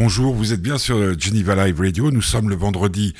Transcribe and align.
Bonjour, 0.00 0.32
vous 0.32 0.52
êtes 0.52 0.62
bien 0.62 0.78
sur 0.78 1.18
Geneva 1.18 1.56
Live 1.66 1.80
Radio. 1.80 2.12
Nous 2.12 2.22
sommes 2.22 2.48
le 2.48 2.54
vendredi 2.54 3.14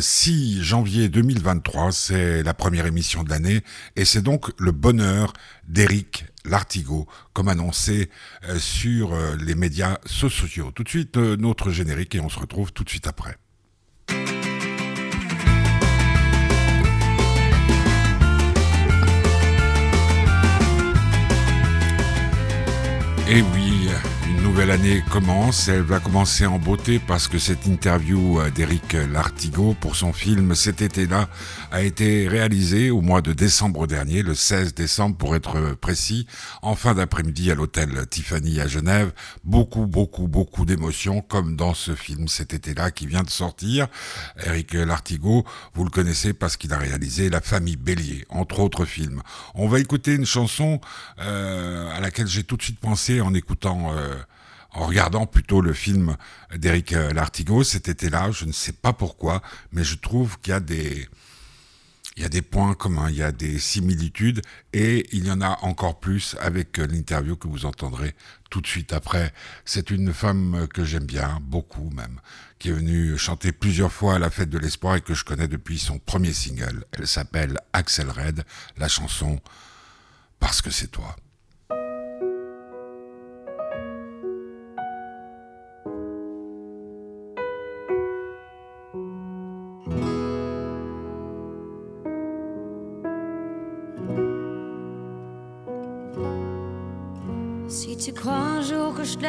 6 0.00 0.56
euh, 0.56 0.62
janvier 0.62 1.10
2023. 1.10 1.92
C'est 1.92 2.42
la 2.42 2.54
première 2.54 2.86
émission 2.86 3.22
de 3.24 3.28
l'année 3.28 3.60
et 3.94 4.06
c'est 4.06 4.22
donc 4.22 4.50
le 4.58 4.72
bonheur 4.72 5.34
d'Éric 5.68 6.24
Lartigot, 6.46 7.06
comme 7.34 7.48
annoncé 7.48 8.08
euh, 8.48 8.58
sur 8.58 9.12
euh, 9.12 9.36
les 9.36 9.54
médias 9.54 9.98
sociaux. 10.06 10.70
Tout 10.74 10.82
de 10.82 10.88
suite, 10.88 11.18
notre 11.18 11.70
générique 11.70 12.14
et 12.14 12.20
on 12.20 12.30
se 12.30 12.38
retrouve 12.38 12.72
tout 12.72 12.84
de 12.84 12.88
suite 12.88 13.06
après. 13.06 13.36
Et 23.28 23.42
oui, 23.42 23.88
nouvelle 24.32 24.70
année 24.70 25.02
commence. 25.10 25.68
Elle 25.68 25.82
va 25.82 25.98
commencer 25.98 26.46
en 26.46 26.58
beauté 26.58 27.00
parce 27.00 27.28
que 27.28 27.38
cette 27.38 27.66
interview 27.66 28.40
euh, 28.40 28.50
d'Éric 28.50 28.92
Lartigot 28.92 29.74
pour 29.80 29.96
son 29.96 30.12
film 30.12 30.54
Cet 30.54 30.80
été-là 30.80 31.28
a 31.72 31.82
été 31.82 32.28
réalisée 32.28 32.90
au 32.90 33.00
mois 33.00 33.20
de 33.20 33.32
décembre 33.32 33.86
dernier, 33.86 34.22
le 34.22 34.34
16 34.34 34.74
décembre 34.74 35.16
pour 35.16 35.34
être 35.34 35.74
précis, 35.74 36.26
en 36.62 36.76
fin 36.76 36.94
d'après-midi 36.94 37.50
à 37.50 37.54
l'hôtel 37.54 38.06
Tiffany 38.08 38.60
à 38.60 38.68
Genève. 38.68 39.12
Beaucoup, 39.42 39.86
beaucoup, 39.86 40.28
beaucoup 40.28 40.64
d'émotions 40.64 41.20
comme 41.20 41.56
dans 41.56 41.74
ce 41.74 41.94
film 41.94 42.28
Cet 42.28 42.54
été-là 42.54 42.90
qui 42.92 43.06
vient 43.06 43.22
de 43.24 43.30
sortir. 43.30 43.88
Éric 44.46 44.74
Lartigot, 44.74 45.44
vous 45.74 45.84
le 45.84 45.90
connaissez 45.90 46.32
parce 46.32 46.56
qu'il 46.56 46.72
a 46.72 46.78
réalisé 46.78 47.28
La 47.28 47.40
famille 47.40 47.76
Bélier, 47.76 48.24
entre 48.28 48.60
autres 48.60 48.84
films. 48.84 49.22
On 49.54 49.66
va 49.66 49.80
écouter 49.80 50.14
une 50.14 50.26
chanson 50.26 50.80
euh, 51.18 51.90
à 51.94 52.00
laquelle 52.00 52.28
j'ai 52.28 52.44
tout 52.44 52.56
de 52.56 52.62
suite 52.62 52.78
pensé 52.78 53.20
en 53.20 53.34
écoutant... 53.34 53.92
Euh, 53.94 54.14
en 54.74 54.86
regardant 54.86 55.26
plutôt 55.26 55.60
le 55.60 55.72
film 55.72 56.16
d'Éric 56.54 56.92
euh, 56.92 57.12
Lartigot 57.12 57.64
cet 57.64 57.88
été-là, 57.88 58.30
je 58.32 58.44
ne 58.44 58.52
sais 58.52 58.72
pas 58.72 58.92
pourquoi, 58.92 59.40
mais 59.72 59.84
je 59.84 59.96
trouve 59.96 60.38
qu'il 60.40 60.50
y 60.50 60.54
a 60.54 60.60
des, 60.60 61.08
il 62.16 62.22
y 62.22 62.26
a 62.26 62.28
des 62.28 62.42
points 62.42 62.74
communs, 62.74 63.08
il 63.08 63.16
y 63.16 63.22
a 63.22 63.32
des 63.32 63.58
similitudes, 63.58 64.42
et 64.72 65.06
il 65.12 65.26
y 65.26 65.30
en 65.30 65.40
a 65.40 65.58
encore 65.62 66.00
plus 66.00 66.36
avec 66.40 66.78
euh, 66.78 66.86
l'interview 66.86 67.36
que 67.36 67.48
vous 67.48 67.66
entendrez 67.66 68.14
tout 68.50 68.60
de 68.60 68.66
suite 68.66 68.92
après. 68.92 69.32
C'est 69.64 69.90
une 69.90 70.12
femme 70.12 70.66
que 70.72 70.84
j'aime 70.84 71.06
bien, 71.06 71.38
beaucoup 71.42 71.90
même, 71.90 72.20
qui 72.58 72.68
est 72.68 72.72
venue 72.72 73.16
chanter 73.16 73.52
plusieurs 73.52 73.92
fois 73.92 74.16
à 74.16 74.18
la 74.18 74.30
fête 74.30 74.50
de 74.50 74.58
l'espoir 74.58 74.96
et 74.96 75.00
que 75.00 75.14
je 75.14 75.24
connais 75.24 75.48
depuis 75.48 75.78
son 75.78 75.98
premier 75.98 76.32
single. 76.32 76.84
Elle 76.92 77.06
s'appelle 77.06 77.58
Axel 77.72 78.10
Red, 78.10 78.44
la 78.76 78.88
chanson 78.88 79.40
Parce 80.40 80.62
que 80.62 80.70
c'est 80.70 80.88
toi. 80.88 81.16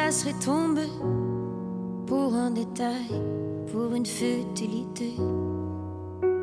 Laisserai 0.06 0.34
tomber 0.34 0.88
pour 2.06 2.32
un 2.34 2.52
détail, 2.52 3.10
pour 3.72 3.92
une 3.92 4.06
futilité. 4.06 5.16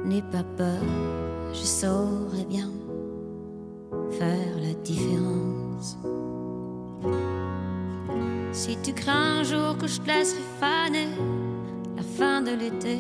N'aie 0.04 0.22
pas 0.22 0.44
peur, 0.58 0.84
je 1.54 1.64
saurai 1.64 2.44
bien 2.50 2.70
faire 4.12 4.58
la 4.62 4.74
différence. 4.84 5.98
Si 8.52 8.78
tu 8.84 8.92
crains 8.92 9.40
un 9.40 9.44
jour 9.44 9.78
que 9.78 9.88
je 9.88 10.02
te 10.02 10.08
laisserai 10.08 10.42
faner, 10.60 11.08
la 11.96 12.04
fin 12.04 12.42
de 12.42 12.52
l'été, 12.52 13.00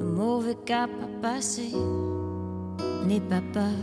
un 0.00 0.04
mauvais 0.04 0.56
cap 0.64 0.90
à 1.02 1.20
passer. 1.20 1.70
N'aie 3.06 3.20
pas 3.20 3.42
peur, 3.52 3.78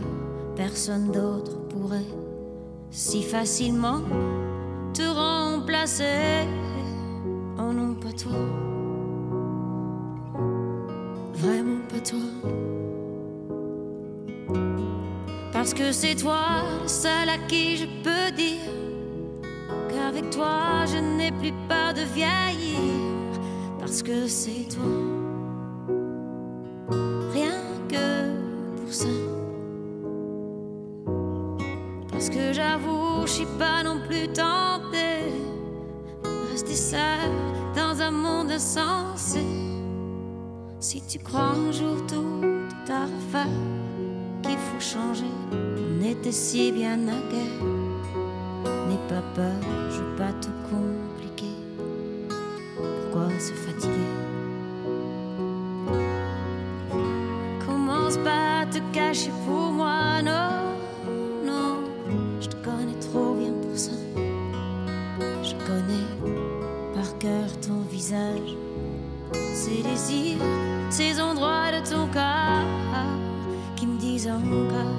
personne 0.56 1.12
d'autre 1.12 1.56
pourrait 1.68 2.12
si 2.90 3.22
facilement 3.22 4.00
te 4.92 5.02
remplacer. 5.66 6.46
Oh 7.58 7.72
non, 7.72 7.94
pas 7.94 8.12
toi. 8.12 8.32
Vraiment 11.34 11.80
pas 11.88 12.00
toi. 12.00 12.18
Parce 15.52 15.74
que 15.74 15.90
c'est 15.90 16.14
toi 16.14 16.62
le 16.82 16.88
seul 16.88 17.28
à 17.28 17.38
qui 17.48 17.78
je 17.78 17.86
peux 18.04 18.30
dire 18.36 18.70
qu'avec 19.88 20.30
toi 20.30 20.84
je 20.86 20.98
n'ai 20.98 21.32
plus 21.32 21.52
peur 21.68 21.94
de 21.94 22.02
vieillir. 22.14 22.78
Parce 23.80 24.02
que 24.02 24.28
c'est 24.28 24.68
toi. 24.68 24.84
Si 40.80 41.02
tu 41.06 41.18
crois 41.18 41.50
un 41.50 41.70
jour 41.72 41.96
tout 42.06 42.42
à 42.90 43.04
refaire, 43.04 43.52
qu'il 44.42 44.56
faut 44.56 44.80
changer, 44.80 45.30
on 45.52 46.02
était 46.02 46.32
si 46.32 46.72
bien 46.72 47.06
à 47.06 47.18
guerre. 47.30 47.64
N'aie 48.88 49.08
pas 49.08 49.22
peur, 49.34 49.60
je 49.90 50.00
veux 50.00 50.16
pas 50.16 50.32
tout 50.40 50.56
compliquer. 50.70 51.54
Pourquoi 52.78 53.28
se 53.38 53.52
fatiguer? 53.52 53.92
Commence 57.66 58.16
pas 58.18 58.60
à 58.60 58.66
te 58.66 58.78
cacher 58.94 59.32
pour 59.44 59.70
moi, 59.70 60.22
non. 60.22 60.56
Ces 68.06 69.82
désirs, 69.82 70.38
ces 70.90 71.20
endroits 71.20 71.72
de 71.72 71.84
ton 71.84 72.06
corps 72.06 73.04
qui 73.74 73.86
me 73.86 73.98
disent 73.98 74.28
encore. 74.28 74.94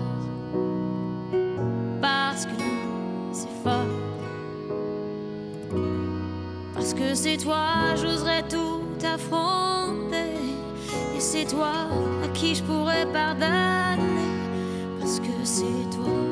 Parce 2.01 2.45
que 2.45 2.51
c'est 3.31 3.63
fort. 3.63 3.95
Parce 6.73 6.93
que 6.93 7.15
c'est 7.15 7.37
toi, 7.37 7.95
j'oserais 7.95 8.43
tout 8.49 8.81
affronter. 9.05 10.35
Et 11.15 11.19
c'est 11.19 11.45
toi 11.45 11.71
à 12.25 12.27
qui 12.33 12.55
je 12.55 12.63
pourrais 12.63 13.05
pardonner. 13.13 14.01
Parce 14.99 15.19
que 15.21 15.33
c'est 15.43 15.89
toi. 15.95 16.26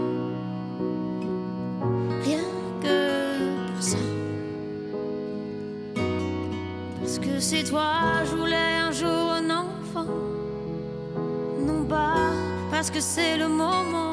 C'est 7.50 7.64
toi, 7.64 8.24
je 8.28 8.36
voulais 8.36 8.74
un 8.88 8.92
jour 8.92 9.32
un 9.40 9.48
enfant. 9.52 10.08
Non 11.60 11.86
pas 11.86 12.32
parce 12.72 12.90
que 12.90 13.00
c'est 13.00 13.38
le 13.38 13.48
moment, 13.48 14.05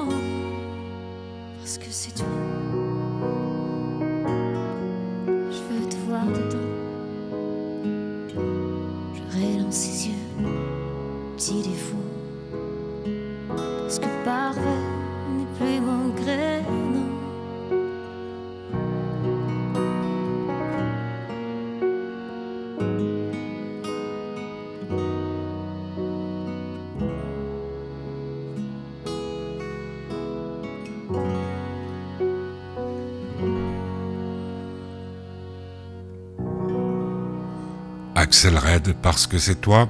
Parce 39.02 39.28
que 39.28 39.38
c'est 39.38 39.60
toi. 39.60 39.88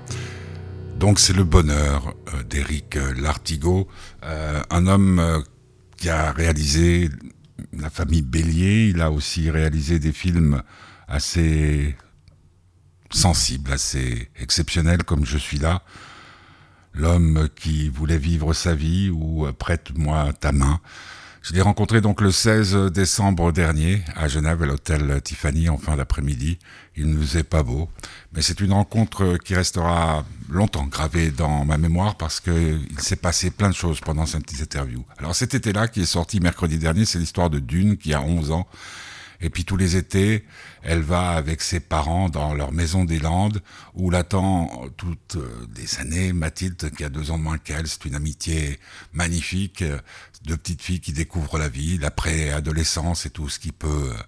Donc 0.99 1.19
c'est 1.19 1.33
le 1.33 1.43
bonheur 1.43 2.15
euh, 2.35 2.43
d'Éric 2.43 2.97
euh, 2.97 3.15
Lartigot, 3.15 3.89
euh, 4.25 4.63
un 4.69 4.87
homme 4.87 5.43
qui 5.97 6.11
a 6.11 6.33
réalisé 6.33 7.09
La 7.73 7.89
famille 7.89 8.21
Bélier, 8.21 8.91
il 8.91 9.01
a 9.01 9.11
aussi 9.11 9.49
réalisé 9.51 9.99
des 9.99 10.13
films 10.13 10.63
assez 11.09 11.97
sensibles, 13.11 13.73
assez 13.73 14.29
exceptionnels 14.39 15.03
comme 15.05 15.25
Je 15.25 15.39
suis 15.39 15.59
là, 15.59 15.83
L'homme 16.93 17.49
qui 17.57 17.89
voulait 17.89 18.19
vivre 18.19 18.53
sa 18.53 18.75
vie 18.75 19.09
ou 19.09 19.47
Prête-moi 19.59 20.35
ta 20.35 20.53
main. 20.53 20.79
Je 21.43 21.55
l'ai 21.55 21.61
rencontré 21.61 22.01
donc 22.01 22.21
le 22.21 22.31
16 22.31 22.93
décembre 22.93 23.51
dernier 23.51 24.05
à 24.15 24.29
Genève 24.29 24.63
à 24.63 24.67
l'hôtel 24.67 25.21
Tiffany 25.23 25.69
en 25.69 25.77
fin 25.77 25.97
d'après-midi. 25.97 26.61
Il 26.95 27.11
ne 27.19 27.37
est 27.37 27.43
pas 27.43 27.65
beau, 27.65 27.89
mais 28.33 28.43
c'est 28.43 28.61
une 28.61 28.73
rencontre 28.73 29.39
qui 29.39 29.57
restera 29.57 30.25
longtemps 30.49 30.87
gravée 30.87 31.33
dans 31.33 31.65
ma 31.65 31.79
mémoire 31.79 32.15
parce 32.15 32.39
qu'il 32.39 32.87
s'est 32.99 33.17
passé 33.17 33.51
plein 33.51 33.71
de 33.71 33.75
choses 33.75 33.99
pendant 33.99 34.25
cette 34.25 34.53
interview. 34.53 35.05
Alors 35.19 35.35
cet 35.35 35.55
été-là 35.55 35.89
qui 35.89 36.03
est 36.03 36.07
sorti 36.07 36.39
mercredi 36.39 36.79
dernier, 36.79 37.05
c'est 37.05 37.19
l'histoire 37.19 37.51
de 37.51 37.59
Dune 37.59 37.97
qui 37.97 38.15
a 38.15 38.23
11 38.23 38.53
ans 38.53 38.69
et 39.43 39.51
puis 39.51 39.65
tous 39.65 39.77
les 39.77 39.97
étés, 39.97 40.45
elle 40.83 41.03
va 41.03 41.33
avec 41.33 41.61
ses 41.63 41.81
parents 41.81 42.29
dans 42.29 42.55
leur 42.55 42.73
maison 42.73 43.05
des 43.05 43.19
Landes, 43.19 43.61
où 43.95 44.09
l'attend 44.09 44.71
toutes 44.97 45.37
euh, 45.37 45.67
des 45.75 45.99
années 45.99 46.33
Mathilde, 46.33 46.91
qui 46.97 47.05
a 47.05 47.09
deux 47.09 47.33
ans 47.33 47.39
moins 47.39 47.59
qu'elle. 47.59 47.89
C'est 47.89 48.05
une 48.05 48.15
amitié 48.15 48.79
magnifique, 49.13 49.83
euh, 49.83 49.99
deux 50.45 50.57
petites 50.57 50.83
filles 50.83 51.01
qui 51.01 51.13
découvrent 51.13 51.59
la 51.59 51.69
vie, 51.69 51.99
l'après-adolescence 51.99 53.27
et 53.27 53.31
tout 53.31 53.49
ce 53.49 53.59
qui 53.59 53.73
peut 53.73 54.13
euh, 54.13 54.23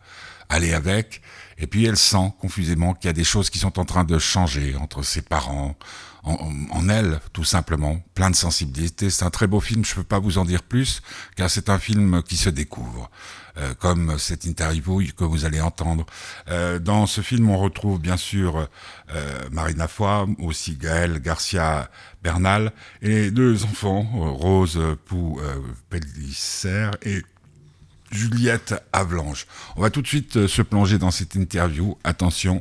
aller 0.49 0.75
avec. 0.75 1.23
Et 1.59 1.69
puis 1.69 1.85
elle 1.85 1.97
sent 1.97 2.33
confusément 2.41 2.95
qu'il 2.95 3.07
y 3.07 3.11
a 3.11 3.15
des 3.15 3.25
choses 3.25 3.51
qui 3.51 3.61
sont 3.61 3.79
en 3.79 3.85
train 3.85 4.05
de 4.05 4.19
changer 4.19 4.75
entre 4.75 5.03
ses 5.03 5.23
parents, 5.23 5.77
en, 6.25 6.89
elle, 6.89 7.21
tout 7.35 7.45
simplement, 7.45 8.01
plein 8.15 8.31
de 8.31 8.35
sensibilité. 8.37 9.11
C'est 9.11 9.25
un 9.25 9.31
très 9.31 9.47
beau 9.47 9.61
film, 9.61 9.85
je 9.85 9.91
ne 9.91 9.97
peux 9.97 10.05
pas 10.05 10.19
vous 10.19 10.39
en 10.39 10.47
dire 10.47 10.63
plus, 10.63 11.03
car 11.37 11.51
c'est 11.51 11.69
un 11.69 11.79
film 11.79 12.23
qui 12.23 12.39
se 12.39 12.49
découvre. 12.49 13.11
Euh, 13.57 13.73
comme 13.73 14.19
cette 14.19 14.47
interview 14.47 15.01
que 15.17 15.23
vous 15.23 15.45
allez 15.45 15.61
entendre. 15.61 16.05
Euh, 16.49 16.81
dans 16.81 17.07
ce 17.07 17.21
film, 17.21 17.49
on 17.51 17.57
retrouve 17.57 18.01
bien 18.01 18.17
sûr 18.17 18.69
euh, 19.15 19.49
Marina 19.53 19.87
Foy, 19.87 20.35
aussi 20.41 20.75
Gaël 20.75 21.21
Garcia 21.21 21.89
Bernal, 22.21 22.73
et 23.01 23.31
deux 23.31 23.63
enfants, 23.63 24.03
Rose 24.13 24.81
Pou 25.07 25.41
et 27.05 27.23
Juliette 28.11 28.75
Avlange. 28.93 29.47
On 29.77 29.83
va 29.83 29.91
tout 29.91 30.03
de 30.03 30.09
suite 30.09 30.49
se 30.49 30.63
plonger 30.63 30.99
dans 30.99 31.13
cette 31.13 31.37
interview. 31.37 31.97
Attention, 32.03 32.61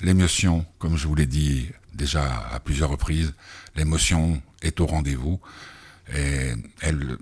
l'émotion, 0.00 0.64
comme 0.78 0.96
je 0.96 1.08
vous 1.08 1.14
l'ai 1.14 1.26
dit 1.26 1.68
déjà 1.92 2.48
à 2.50 2.58
plusieurs 2.58 2.88
reprises, 2.88 3.34
l'émotion 3.76 4.40
est 4.62 4.80
au 4.80 4.86
rendez-vous 4.86 5.40
et 6.16 6.52
elle, 6.80 7.18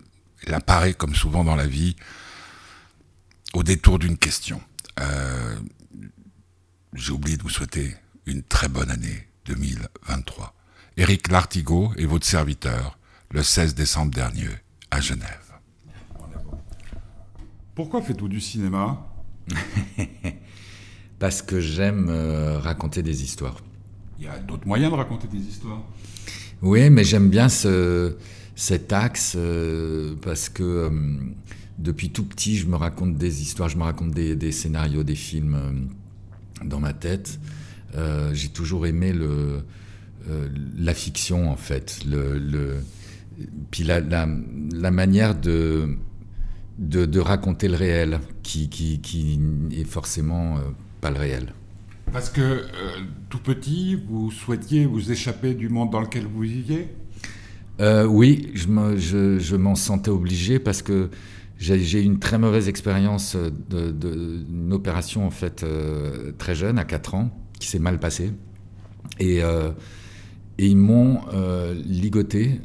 elle 0.46 0.54
apparaît 0.54 0.94
comme 0.94 1.16
souvent 1.16 1.42
dans 1.42 1.56
la 1.56 1.66
vie 1.66 1.96
au 3.54 3.62
détour 3.62 3.98
d'une 3.98 4.16
question. 4.16 4.60
Euh, 5.00 5.56
j'ai 6.94 7.12
oublié 7.12 7.36
de 7.36 7.42
vous 7.42 7.50
souhaiter 7.50 7.94
une 8.26 8.42
très 8.42 8.68
bonne 8.68 8.90
année 8.90 9.26
2023. 9.46 10.54
Éric 10.96 11.30
Lartigot 11.30 11.92
est 11.96 12.04
votre 12.04 12.26
serviteur 12.26 12.98
le 13.30 13.42
16 13.42 13.74
décembre 13.74 14.12
dernier 14.12 14.48
à 14.90 15.00
Genève. 15.00 15.50
Pourquoi 17.74 18.02
faites-vous 18.02 18.28
du 18.28 18.40
cinéma? 18.40 19.06
Parce 21.18 21.42
que 21.42 21.60
j'aime 21.60 22.08
euh, 22.10 22.58
raconter 22.58 23.02
des 23.02 23.22
histoires. 23.22 23.58
Il 24.18 24.26
y 24.26 24.28
a 24.28 24.38
d'autres 24.38 24.66
moyens 24.66 24.90
de 24.92 24.96
raconter 24.96 25.28
des 25.28 25.38
histoires. 25.38 25.82
Oui, 26.62 26.90
mais 26.90 27.04
j'aime 27.04 27.30
bien 27.30 27.48
ce, 27.48 28.16
cet 28.54 28.92
axe 28.92 29.34
euh, 29.36 30.14
parce 30.20 30.50
que 30.50 30.90
depuis 31.80 32.10
tout 32.10 32.24
petit, 32.24 32.56
je 32.56 32.66
me 32.66 32.76
raconte 32.76 33.16
des 33.16 33.42
histoires, 33.42 33.68
je 33.68 33.78
me 33.78 33.82
raconte 33.82 34.12
des, 34.12 34.52
scénarios, 34.52 35.02
des 35.02 35.14
films 35.14 35.54
euh, 35.54 36.64
dans 36.64 36.78
ma 36.78 36.92
tête. 36.92 37.40
Euh, 37.96 38.32
j'ai 38.34 38.48
toujours 38.48 38.86
aimé 38.86 39.12
le, 39.12 39.62
euh, 40.28 40.48
la 40.78 40.94
fiction, 40.94 41.50
en 41.50 41.56
fait. 41.56 42.00
Le, 42.06 42.80
puis 43.70 43.84
la, 43.84 44.00
la, 44.00 44.90
manière 44.90 45.34
de, 45.34 45.96
de, 46.78 47.20
raconter 47.20 47.68
le 47.68 47.76
réel, 47.76 48.20
qui, 48.42 48.68
qui, 48.68 49.00
qui 49.00 49.40
est 49.72 49.84
forcément 49.84 50.58
pas 51.00 51.10
le 51.10 51.18
réel. 51.18 51.54
Parce 52.12 52.28
que 52.28 52.64
tout 53.30 53.38
petit, 53.38 53.94
vous 53.94 54.30
souhaitiez 54.30 54.84
vous 54.84 55.10
échapper 55.10 55.54
du 55.54 55.70
monde 55.70 55.90
dans 55.90 56.00
lequel 56.00 56.26
vous 56.26 56.40
viviez? 56.40 56.88
Oui, 57.80 58.50
je, 58.52 58.66
me, 58.66 58.98
je, 58.98 59.38
je 59.38 59.56
m'en 59.56 59.74
sentais 59.74 60.10
obligé 60.10 60.58
parce 60.58 60.82
que 60.82 61.08
j'ai 61.60 62.00
eu 62.00 62.04
une 62.04 62.18
très 62.18 62.38
mauvaise 62.38 62.68
expérience 62.68 63.36
d'une 63.68 64.72
opération 64.72 65.26
en 65.26 65.30
fait 65.30 65.62
euh, 65.62 66.32
très 66.38 66.54
jeune, 66.54 66.78
à 66.78 66.84
4 66.84 67.14
ans, 67.14 67.30
qui 67.58 67.68
s'est 67.68 67.78
mal 67.78 68.00
passée. 68.00 68.32
Et, 69.18 69.42
euh, 69.42 69.70
ils 70.56 70.76
m'ont 70.76 71.20
euh, 71.32 71.74
ligoté 71.74 72.60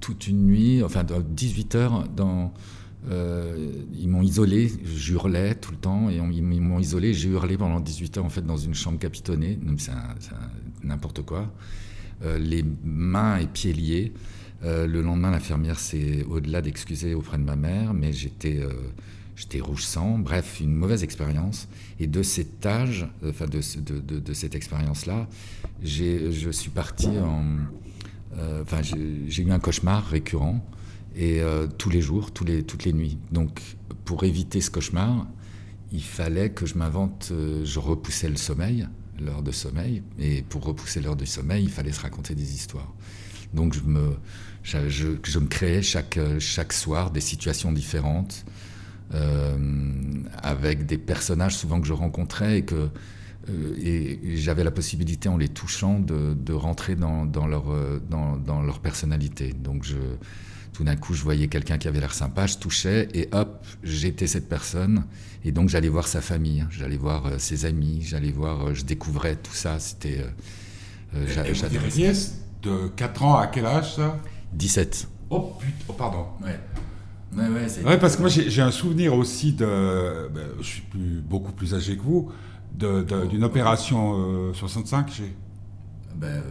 toute 0.00 0.26
une 0.26 0.46
nuit, 0.46 0.82
enfin 0.82 1.04
18 1.04 1.74
heures, 1.76 2.04
ils 3.08 4.08
m'ont 4.08 4.22
isolé, 4.22 4.72
j'hurlais 4.84 5.54
tout 5.54 5.70
le 5.70 5.76
temps, 5.76 6.10
et 6.10 6.16
ils 6.16 6.42
m'ont 6.42 6.80
isolé, 6.80 7.14
j'ai 7.14 7.28
hurlé 7.28 7.56
pendant 7.56 7.78
18 7.78 8.18
heures 8.18 8.24
en 8.24 8.30
fait 8.30 8.44
dans 8.44 8.56
une 8.56 8.74
chambre 8.74 8.98
capitonnée, 8.98 9.60
c'est 9.78 9.92
n'importe 10.82 11.22
quoi, 11.22 11.52
les 12.24 12.64
mains 12.84 13.38
et 13.38 13.46
pieds 13.46 13.72
liés. 13.72 14.12
Euh, 14.66 14.86
le 14.86 15.00
lendemain, 15.00 15.30
l'infirmière 15.30 15.78
s'est, 15.78 16.24
au-delà 16.28 16.60
d'excuser 16.60 17.14
auprès 17.14 17.38
de 17.38 17.44
ma 17.44 17.56
mère, 17.56 17.94
mais 17.94 18.12
j'étais, 18.12 18.58
euh, 18.58 18.72
rouge 19.60 19.84
sang. 19.84 20.18
Bref, 20.18 20.60
une 20.60 20.74
mauvaise 20.74 21.04
expérience. 21.04 21.68
Et 22.00 22.06
de 22.06 22.22
cet 22.22 22.66
âge, 22.66 23.06
enfin 23.24 23.46
de, 23.46 23.60
de, 24.18 24.32
cette 24.32 24.54
expérience-là, 24.54 25.28
je 25.82 26.50
suis 26.50 26.70
parti 26.70 27.08
en. 27.08 27.44
Euh, 28.38 28.62
enfin, 28.62 28.82
j'ai 28.82 29.42
eu 29.42 29.50
un 29.50 29.58
cauchemar 29.60 30.04
récurrent, 30.06 30.64
et 31.14 31.40
tous 31.78 31.88
les 31.88 32.02
jours, 32.02 32.32
tous 32.32 32.44
les, 32.44 32.62
toutes 32.62 32.84
les 32.84 32.92
nuits. 32.92 33.18
Donc, 33.30 33.62
pour 34.04 34.24
éviter 34.24 34.60
ce 34.60 34.70
cauchemar, 34.70 35.26
il 35.92 36.02
fallait 36.02 36.50
que 36.50 36.66
je 36.66 36.74
m'invente. 36.74 37.32
je 37.64 37.78
repoussais 37.78 38.28
le 38.28 38.36
sommeil, 38.36 38.86
l'heure 39.18 39.42
de 39.42 39.52
sommeil, 39.52 40.02
et 40.18 40.42
pour 40.42 40.64
repousser 40.64 41.00
l'heure 41.00 41.16
du 41.16 41.26
sommeil, 41.26 41.64
il 41.64 41.70
fallait 41.70 41.92
se 41.92 42.00
raconter 42.00 42.34
des 42.34 42.54
histoires. 42.54 42.92
Donc 43.54 43.74
je 43.74 43.80
me, 43.80 44.16
je, 44.66 45.38
me 45.38 45.46
créais 45.46 45.82
chaque, 45.82 46.18
chaque 46.38 46.72
soir 46.72 47.10
des 47.10 47.20
situations 47.20 47.72
différentes 47.72 48.44
euh, 49.14 49.56
avec 50.42 50.86
des 50.86 50.98
personnages 50.98 51.56
souvent 51.56 51.80
que 51.80 51.86
je 51.86 51.92
rencontrais 51.92 52.58
et 52.58 52.62
que 52.62 52.88
euh, 53.48 53.76
et 53.80 54.36
j'avais 54.36 54.64
la 54.64 54.72
possibilité 54.72 55.28
en 55.28 55.36
les 55.36 55.48
touchant 55.48 56.00
de, 56.00 56.34
de 56.34 56.52
rentrer 56.52 56.96
dans, 56.96 57.24
dans, 57.24 57.46
leur, 57.46 57.70
euh, 57.70 58.02
dans, 58.10 58.36
dans, 58.36 58.60
leur 58.60 58.80
personnalité. 58.80 59.52
Donc 59.52 59.84
je, 59.84 59.96
tout 60.72 60.82
d'un 60.82 60.96
coup, 60.96 61.14
je 61.14 61.22
voyais 61.22 61.46
quelqu'un 61.46 61.78
qui 61.78 61.86
avait 61.86 62.00
l'air 62.00 62.12
sympa, 62.12 62.48
je 62.48 62.56
touchais 62.58 63.08
et 63.14 63.28
hop, 63.30 63.64
j'étais 63.84 64.26
cette 64.26 64.48
personne. 64.48 65.04
Et 65.44 65.52
donc 65.52 65.68
j'allais 65.68 65.88
voir 65.88 66.08
sa 66.08 66.20
famille, 66.20 66.62
hein. 66.62 66.68
j'allais 66.72 66.96
voir 66.96 67.30
ses 67.38 67.66
amis, 67.66 68.02
j'allais 68.02 68.32
voir, 68.32 68.74
je 68.74 68.84
découvrais 68.84 69.36
tout 69.36 69.54
ça. 69.54 69.78
C'était. 69.78 70.24
Euh, 71.14 71.26
de 72.62 72.88
4 72.88 73.22
ans 73.22 73.36
à 73.36 73.46
quel 73.46 73.66
âge 73.66 73.94
ça? 73.94 74.18
17. 74.52 75.08
Oh 75.30 75.52
putain, 75.58 75.72
oh, 75.88 75.92
pardon. 75.92 76.26
Ouais. 76.42 76.58
Ouais, 77.36 77.48
ouais, 77.48 77.84
ouais, 77.84 77.98
parce 77.98 78.16
que 78.16 78.20
moi 78.22 78.30
j'ai 78.30 78.62
un 78.62 78.70
souvenir 78.70 79.14
aussi 79.14 79.52
de. 79.52 80.30
Ben, 80.32 80.46
je 80.60 80.64
suis 80.64 80.82
plus, 80.82 81.20
beaucoup 81.20 81.52
plus 81.52 81.74
âgé 81.74 81.96
que 81.96 82.02
vous, 82.02 82.30
d'une 82.72 83.44
opération 83.44 84.52
65 84.54 85.06
euh, 85.06 85.12
j'ai. 85.12 85.36
Ben, 86.14 86.42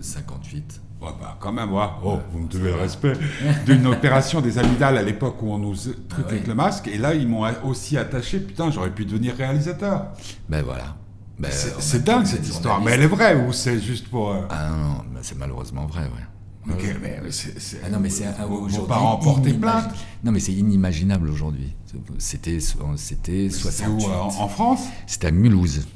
58. 0.00 0.80
Euh, 1.02 1.06
ouais, 1.06 1.12
bah, 1.20 1.36
quand 1.40 1.52
même, 1.52 1.72
ouais. 1.72 1.86
oh, 2.04 2.20
vous 2.30 2.40
me 2.40 2.48
devez 2.48 2.70
le 2.70 2.76
respect. 2.76 3.14
D'une 3.66 3.86
opération 3.86 4.40
des 4.40 4.58
amygdales 4.58 4.98
à 4.98 5.02
l'époque 5.02 5.42
où 5.42 5.52
on 5.52 5.58
nous 5.58 5.74
traite 6.08 6.28
avec 6.28 6.46
le 6.46 6.54
masque, 6.54 6.88
et 6.88 6.98
là 6.98 7.14
ils 7.14 7.26
m'ont 7.26 7.44
aussi 7.64 7.96
attaché, 7.96 8.38
putain, 8.38 8.70
j'aurais 8.70 8.90
pu 8.90 9.04
devenir 9.04 9.34
réalisateur. 9.34 10.12
Ben 10.48 10.62
voilà. 10.62 10.96
Ben, 11.38 11.50
c'est 11.50 12.04
dingue 12.04 12.26
cette 12.26 12.46
histoire, 12.46 12.80
mais 12.80 12.92
elle 12.92 13.02
est 13.02 13.08
vraie 13.08 13.34
ou 13.34 13.52
c'est 13.52 13.80
juste 13.80 14.08
pour. 14.08 14.30
Euh, 14.30 14.42
ah 14.50 14.68
non, 14.68 14.76
non 14.76 15.20
c'est 15.22 15.36
malheureusement 15.36 15.86
vrai, 15.86 16.02
ouais. 16.02 16.26
Ok, 16.70 16.84
mais 17.02 17.20
c'est. 17.30 17.80
Ah 17.84 17.90
non, 17.90 17.98
mais 17.98 18.10
c'est 18.10 18.26
vos, 18.48 18.86
parents 18.86 19.16
portaient 19.16 19.52
plainte. 19.52 19.90
Non, 20.22 20.30
mais 20.30 20.40
c'est 20.40 20.52
inimaginable 20.52 21.28
aujourd'hui. 21.28 21.74
C'était, 22.18 22.58
c'était 22.96 23.50
68. 23.50 24.06
où 24.06 24.10
en, 24.10 24.48
France? 24.48 24.84
C'était 25.06 25.26
à 25.26 25.30
Mulhouse. 25.32 25.86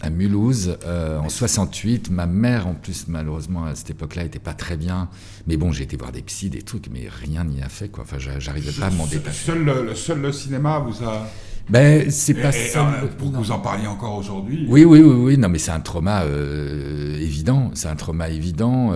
À 0.00 0.10
Mulhouse, 0.10 0.78
euh, 0.84 1.18
en 1.18 1.28
68. 1.28 2.10
Ma 2.10 2.26
mère, 2.26 2.68
en 2.68 2.74
plus, 2.74 3.08
malheureusement, 3.08 3.64
à 3.64 3.74
cette 3.74 3.90
époque-là, 3.90 4.22
n'était 4.22 4.38
pas 4.38 4.54
très 4.54 4.76
bien. 4.76 5.08
Mais 5.48 5.56
bon, 5.56 5.72
j'ai 5.72 5.82
été 5.82 5.96
voir 5.96 6.12
des 6.12 6.22
psys, 6.22 6.48
des 6.48 6.62
trucs, 6.62 6.88
mais 6.88 7.08
rien 7.08 7.42
n'y 7.44 7.60
a 7.62 7.68
fait, 7.68 7.88
quoi. 7.88 8.04
Enfin, 8.04 8.18
j'arrivais 8.18 8.72
pas 8.72 8.86
à 8.86 8.90
m'en. 8.90 9.06
Seul 9.06 9.64
le, 9.64 9.94
seul 9.96 10.20
le 10.20 10.30
cinéma 10.32 10.78
vous 10.78 11.02
a. 11.04 11.28
Ben, 11.68 12.10
c'est 12.10 12.34
pas 12.34 12.52
ça. 12.52 12.88
Euh, 12.88 13.06
pour 13.18 13.30
que 13.30 13.36
vous 13.36 13.50
en 13.50 13.58
parliez 13.58 13.86
encore 13.86 14.16
aujourd'hui. 14.16 14.66
Oui, 14.68 14.84
oui, 14.84 15.00
oui, 15.00 15.14
oui. 15.14 15.38
Non, 15.38 15.48
mais 15.48 15.58
c'est 15.58 15.70
un 15.70 15.80
trauma 15.80 16.22
euh, 16.22 17.18
évident. 17.18 17.70
C'est 17.74 17.88
un 17.88 17.96
trauma 17.96 18.30
évident 18.30 18.92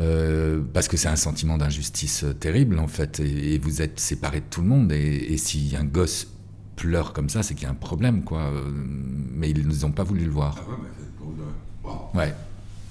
euh, 0.00 0.60
parce 0.72 0.88
que 0.88 0.96
c'est 0.96 1.08
un 1.08 1.16
sentiment 1.16 1.56
d'injustice 1.56 2.24
terrible, 2.40 2.78
en 2.78 2.88
fait. 2.88 3.20
Et, 3.20 3.58
vous 3.58 3.80
êtes 3.80 4.00
séparé 4.00 4.40
de 4.40 4.46
tout 4.50 4.60
le 4.62 4.68
monde. 4.68 4.92
Et, 4.92 5.32
et 5.32 5.36
si 5.36 5.74
un 5.78 5.84
gosse 5.84 6.28
pleure 6.76 7.12
comme 7.12 7.28
ça, 7.28 7.42
c'est 7.42 7.54
qu'il 7.54 7.64
y 7.64 7.68
a 7.68 7.70
un 7.70 7.74
problème, 7.74 8.24
quoi. 8.24 8.50
Mais 9.32 9.50
ils 9.50 9.80
n'ont 9.82 9.92
pas 9.92 10.04
voulu 10.04 10.24
le 10.24 10.32
voir. 10.32 10.56
Ah 10.58 11.90
ouais, 12.14 12.20
ouais. 12.20 12.34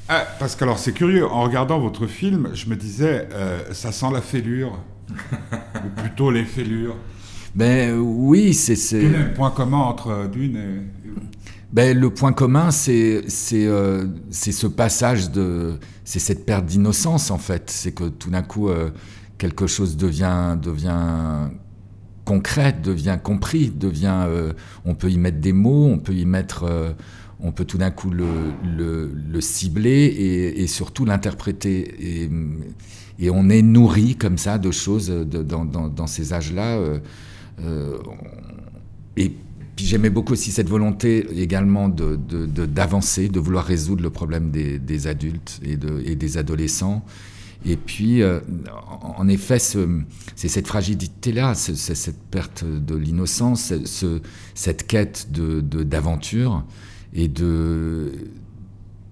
Ah, 0.09 0.25
parce 0.37 0.55
que 0.55 0.63
alors 0.65 0.79
c'est 0.79 0.91
curieux, 0.91 1.25
en 1.25 1.43
regardant 1.43 1.79
votre 1.79 2.07
film, 2.07 2.49
je 2.53 2.67
me 2.67 2.75
disais, 2.75 3.27
ça 3.71 3.91
sent 3.91 4.11
la 4.13 4.21
fêlure. 4.21 4.79
Ou 5.85 6.01
plutôt 6.01 6.31
les 6.31 6.45
fêlures 6.45 6.95
Ben 7.55 7.97
oui, 7.97 8.53
c'est. 8.53 8.75
Quel 8.75 9.15
est 9.15 9.23
le 9.27 9.33
point 9.33 9.51
commun 9.51 9.77
entre 9.77 10.29
Dune 10.31 10.57
et. 10.57 11.09
Ben, 11.71 11.97
le 11.97 12.11
point 12.11 12.33
commun, 12.33 12.69
c'est 12.69 13.25
euh, 13.53 14.05
ce 14.31 14.67
passage 14.67 15.31
de. 15.31 15.79
C'est 16.03 16.19
cette 16.19 16.45
perte 16.45 16.65
d'innocence, 16.65 17.31
en 17.31 17.37
fait. 17.37 17.69
C'est 17.69 17.93
que 17.93 18.09
tout 18.09 18.29
d'un 18.29 18.43
coup, 18.43 18.69
euh, 18.69 18.89
quelque 19.37 19.65
chose 19.65 19.97
devient, 19.97 20.57
devient 20.61 21.49
concret, 22.25 22.73
devient 22.73 23.17
compris, 23.21 23.69
devient. 23.69 24.25
Euh, 24.27 24.53
on 24.85 24.93
peut 24.93 25.09
y 25.09 25.17
mettre 25.17 25.39
des 25.39 25.53
mots, 25.53 25.87
on 25.87 25.97
peut 25.97 26.13
y 26.13 26.25
mettre 26.25 26.65
on 27.43 27.51
peut 27.51 27.65
tout 27.65 27.77
d'un 27.77 27.91
coup 27.91 28.09
le, 28.09 29.41
cibler 29.41 30.53
et, 30.55 30.65
surtout 30.67 31.05
l'interpréter. 31.05 32.29
Et, 33.19 33.29
on 33.29 33.49
est 33.49 33.61
nourri 33.61 34.15
comme 34.15 34.37
ça 34.37 34.57
de 34.57 34.71
choses 34.71 35.09
dans, 35.09 36.07
ces 36.07 36.33
âges-là. 36.33 36.77
Euh, 36.77 36.97
euh, 36.97 36.99
et 39.17 39.31
puis 39.75 39.85
j'aimais 39.85 40.09
beaucoup 40.09 40.33
aussi 40.33 40.51
cette 40.51 40.69
volonté 40.69 41.25
également 41.41 41.89
d'avancer, 41.89 43.29
de, 43.29 43.39
vouloir 43.39 43.65
résoudre 43.65 44.03
le 44.03 44.09
problème 44.09 44.51
des, 44.51 45.07
adultes 45.07 45.59
et, 45.63 45.75
des 46.15 46.37
adolescents. 46.37 47.03
Et 47.65 47.77
puis, 47.77 48.21
euh, 48.21 48.41
en 49.01 49.27
effet, 49.29 49.57
c'est 49.57 50.47
cette 50.47 50.67
fragilité-là, 50.67 51.55
cette 51.55 52.21
perte 52.29 52.65
de 52.65 52.95
l'innocence, 52.95 53.73
cette 54.53 54.85
quête 54.87 55.27
d'aventure 55.31 56.65
et 57.13 57.27
de 57.27 58.11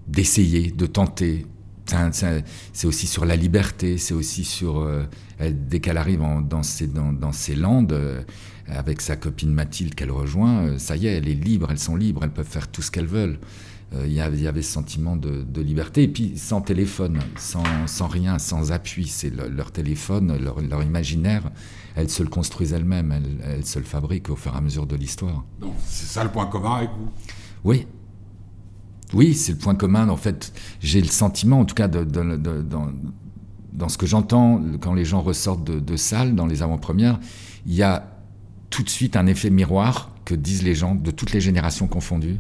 d'essayer, 0.08 0.72
de 0.72 0.86
tenter. 0.88 1.46
C'est 1.86 2.88
aussi 2.88 3.08
sur 3.08 3.26
la 3.26 3.36
liberté, 3.36 3.98
c'est 3.98 4.14
aussi 4.14 4.44
sur... 4.44 4.80
Euh, 4.80 5.04
dès 5.52 5.80
qu'elle 5.80 5.98
arrive 5.98 6.22
dans, 6.48 6.64
ces, 6.64 6.88
dans, 6.88 7.12
dans, 7.12 7.32
landes, 7.58 7.94
euh, 7.94 8.22
avec 8.68 9.02
sa 9.02 9.16
copine 9.16 9.52
Mathilde 9.52 9.96
qu'elle 9.96 10.12
rejoint, 10.12 10.62
euh, 10.62 10.78
ça 10.78 10.96
y 10.96 11.08
est, 11.08 11.14
elle 11.14 11.28
est 11.28 11.34
libre, 11.34 11.68
elles 11.72 11.80
sont 11.80 11.96
libres, 11.96 12.24
elles 12.24 12.32
peuvent 12.32 12.48
faire 12.48 12.68
tout 12.68 12.82
ce 12.82 12.92
qu'elles 12.92 13.08
veulent. 13.08 13.40
Il 14.06 14.14
y, 14.14 14.22
avait, 14.22 14.62
ce 14.62 14.72
sentiment 14.72 15.18
de, 15.18 15.62
liberté, 15.62 16.04
et 16.04 16.08
puis 16.08 16.38
sans 16.38 16.62
téléphone, 16.62 17.20
sans, 17.36 17.66
sans 17.88 18.08
rien, 18.08 18.40
sans 18.40 18.72
appui. 18.72 19.06
C'est 19.08 19.30
leur 19.30 19.74
téléphone, 19.74 20.42
leur, 20.42 20.62
leur, 20.62 20.82
imaginaire, 20.82 21.52
elles 21.98 22.10
se 22.10 22.24
le 22.24 22.30
construisent 22.30 22.72
elles-mêmes, 22.72 23.12
elles, 23.12 23.38
elles, 23.44 23.66
se 23.66 23.80
le 23.80 23.84
fabriquent 23.84 24.30
au 24.30 24.38
fur 24.38 24.54
et 24.54 24.58
à 24.58 24.62
mesure 24.62 24.86
de 24.86 24.96
l'histoire. 24.96 25.44
Donc 25.60 25.74
c'est 25.86 26.08
ça 26.08 26.24
le 26.24 26.30
point 26.30 26.46
commun 26.46 26.76
avec 26.76 26.90
vous? 26.92 27.10
Oui. 27.66 27.86
Oui, 29.14 29.34
c'est 29.34 29.54
le 29.54 29.58
point 29.58 29.76
commun. 29.76 30.10
En 30.10 30.18
fait, 30.18 30.54
j'ai 30.80 31.02
le 31.02 31.08
sentiment, 31.08 31.60
en 31.60 31.66
tout 31.66 31.76
cas, 31.76 31.88
de, 31.88 32.04
dans, 32.04 33.90
ce 33.90 33.98
que 33.98 34.06
j'entends 34.06 34.62
quand 34.80 34.94
les 34.94 35.06
gens 35.06 35.22
ressortent 35.22 35.64
de, 35.64 35.96
salles, 35.98 36.36
dans 36.36 36.46
les 36.46 36.64
avant-premières, 36.64 37.20
il 37.66 37.74
y 37.74 37.84
a 37.84 38.08
tout 38.70 38.84
de 38.84 38.90
suite 38.90 39.16
un 39.16 39.28
effet 39.28 39.50
miroir 39.50 40.12
que 40.24 40.34
disent 40.34 40.64
les 40.64 40.76
gens 40.76 40.96
de 40.96 41.12
toutes 41.12 41.34
les 41.34 41.42
générations 41.42 41.88
confondues. 41.88 42.40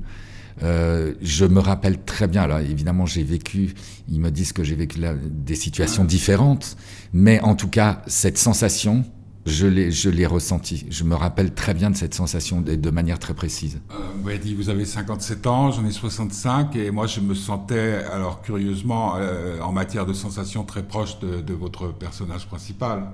Euh, 0.63 1.13
je 1.22 1.46
me 1.46 1.60
rappelle 1.60 2.04
très 2.04 2.28
bien, 2.28 2.48
là, 2.48 2.62
évidemment, 2.62 3.06
j'ai 3.06 3.24
vécu, 3.24 3.74
ils 4.08 4.20
me 4.20 4.30
disent 4.30 4.54
que 4.54 4.63
j'ai 4.63 4.75
vécu 4.75 5.00
des 5.30 5.56
situations 5.56 6.04
différentes, 6.04 6.78
mais 7.13 7.40
en 7.42 7.56
tout 7.56 7.70
cas, 7.70 8.01
cette 8.08 8.38
sensation, 8.38 9.04
je 9.45 10.10
l'ai 10.10 10.25
ressenti. 10.25 10.86
Je 10.89 11.03
me 11.03 11.15
rappelle 11.15 11.53
très 11.53 11.74
bien 11.74 11.89
de 11.89 11.95
cette 11.95 12.13
sensation 12.13 12.62
de, 12.62 12.75
de 12.75 12.89
manière 12.89 13.19
très 13.19 13.33
précise. 13.33 13.79
Euh, 13.91 13.95
vous 14.21 14.29
avez 14.29 14.38
dit, 14.38 14.53
vous 14.53 14.69
avez 14.69 14.86
57 14.86 15.48
ans, 15.48 15.71
j'en 15.71 15.86
ai 15.86 15.91
65, 15.91 16.75
et 16.75 16.91
moi 16.91 17.07
je 17.07 17.19
me 17.21 17.33
sentais, 17.33 18.03
alors 18.12 18.41
curieusement, 18.41 19.15
euh, 19.17 19.60
en 19.62 19.71
matière 19.71 20.05
de 20.05 20.13
sensations 20.13 20.63
très 20.63 20.83
proche 20.83 21.19
de, 21.19 21.53
votre 21.53 21.93
personnage 21.93 22.48
principal. 22.48 23.07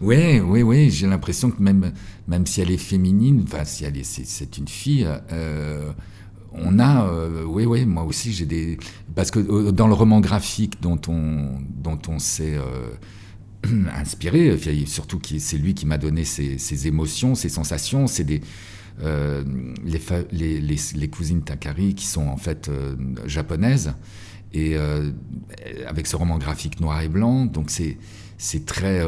Oui, 0.00 0.40
oui, 0.40 0.62
oui, 0.62 0.90
j'ai 0.90 1.06
l'impression 1.06 1.50
que 1.50 1.62
même, 1.62 1.92
même 2.26 2.46
si 2.46 2.60
elle 2.60 2.70
est 2.70 2.78
féminine, 2.78 3.44
enfin 3.44 3.64
si 3.64 3.84
elle 3.84 3.96
est, 3.96 4.04
c'est 4.04 4.58
une 4.58 4.68
fille, 4.68 5.06
euh, 5.32 5.92
on 6.52 6.78
a, 6.78 7.06
euh, 7.06 7.44
oui, 7.44 7.66
oui, 7.66 7.84
moi 7.86 8.04
aussi 8.04 8.32
j'ai 8.32 8.46
des, 8.46 8.78
parce 9.14 9.30
que 9.30 9.70
dans 9.70 9.86
le 9.86 9.94
roman 9.94 10.20
graphique 10.20 10.80
dont 10.80 11.00
on, 11.08 11.60
dont 11.68 11.98
on 12.08 12.18
s'est 12.18 12.58
inspiré, 13.94 14.58
surtout 14.86 15.20
c'est 15.38 15.58
lui 15.58 15.74
qui 15.74 15.86
m'a 15.86 15.98
donné 15.98 16.24
ses, 16.24 16.86
émotions, 16.86 17.34
ses 17.34 17.48
sensations. 17.48 18.06
C'est 18.06 18.24
des 18.24 18.40
euh, 19.02 19.44
les, 20.32 20.62
les, 20.94 21.08
cousines 21.08 21.42
Takari 21.42 21.94
qui 21.94 22.06
sont 22.06 22.28
en 22.28 22.38
fait 22.38 22.70
euh, 22.70 22.96
japonaises 23.26 23.92
et 24.54 24.74
euh, 24.74 25.10
avec 25.86 26.06
ce 26.06 26.16
roman 26.16 26.38
graphique 26.38 26.80
noir 26.80 27.02
et 27.02 27.08
blanc, 27.08 27.44
donc 27.44 27.70
c'est 27.70 27.98
c'est 28.38 28.64
très 28.64 29.02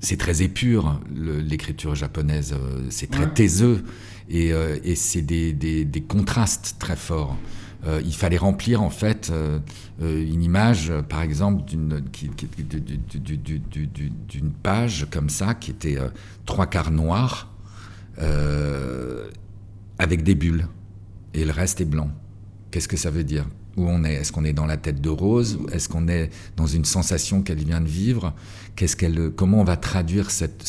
c'est 0.00 0.18
très 0.18 0.42
épure 0.42 1.00
l'écriture 1.14 1.94
japonaise, 1.94 2.54
c'est 2.90 3.10
très 3.10 3.32
taiseux 3.32 3.84
et, 4.28 4.48
et 4.48 4.94
c'est 4.96 5.22
des, 5.22 5.52
des, 5.54 5.86
des, 5.86 6.02
contrastes 6.02 6.76
très 6.78 6.96
forts. 6.96 7.38
Euh, 7.86 8.00
il 8.04 8.14
fallait 8.14 8.38
remplir 8.38 8.82
en 8.82 8.90
fait 8.90 9.30
euh, 9.30 9.58
euh, 10.02 10.24
une 10.24 10.42
image, 10.42 10.92
par 11.08 11.22
exemple, 11.22 11.64
d'une 11.64 12.02
page 14.62 15.06
comme 15.10 15.28
ça, 15.28 15.54
qui 15.54 15.70
était 15.70 15.98
trois 16.46 16.66
quarts 16.66 16.90
noir, 16.90 17.50
avec 19.98 20.22
des 20.22 20.34
bulles, 20.34 20.68
et 21.34 21.44
le 21.44 21.52
reste 21.52 21.80
est 21.80 21.84
blanc. 21.84 22.10
Qu'est-ce 22.70 22.88
que 22.88 22.96
ça 22.96 23.10
veut 23.10 23.24
dire? 23.24 23.46
Où 23.76 23.88
on 23.88 24.04
est? 24.04 24.14
Est-ce 24.14 24.30
qu'on 24.30 24.44
est 24.44 24.52
dans 24.52 24.66
la 24.66 24.76
tête 24.76 25.00
de 25.00 25.08
Rose? 25.08 25.58
Est-ce 25.72 25.88
qu'on 25.88 26.06
est 26.06 26.30
dans 26.56 26.66
une 26.66 26.84
sensation 26.84 27.42
qu'elle 27.42 27.58
vient 27.58 27.80
de 27.80 27.88
vivre? 27.88 28.32
Qu'est-ce 28.76 28.94
qu'elle 28.94 29.30
Comment 29.30 29.60
on 29.60 29.64
va 29.64 29.76
traduire 29.76 30.30
cette, 30.30 30.64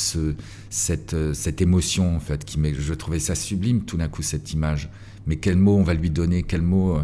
cette, 0.72 1.16
cette 1.34 1.62
émotion 1.62 2.16
en 2.16 2.20
fait 2.20 2.44
qui 2.46 2.60
Je 2.74 2.94
trouvais 2.96 3.20
ça 3.20 3.36
sublime 3.36 3.82
tout 3.86 3.98
d'un 3.98 4.08
coup 4.08 4.24
cette 4.24 4.54
image 4.54 4.90
mais 5.28 5.38
quel 5.38 5.58
mot 5.58 5.78
on 5.78 5.84
va 5.84 5.94
lui 5.94 6.10
donner, 6.10 6.44
quel 6.44 6.62
mot, 6.62 6.98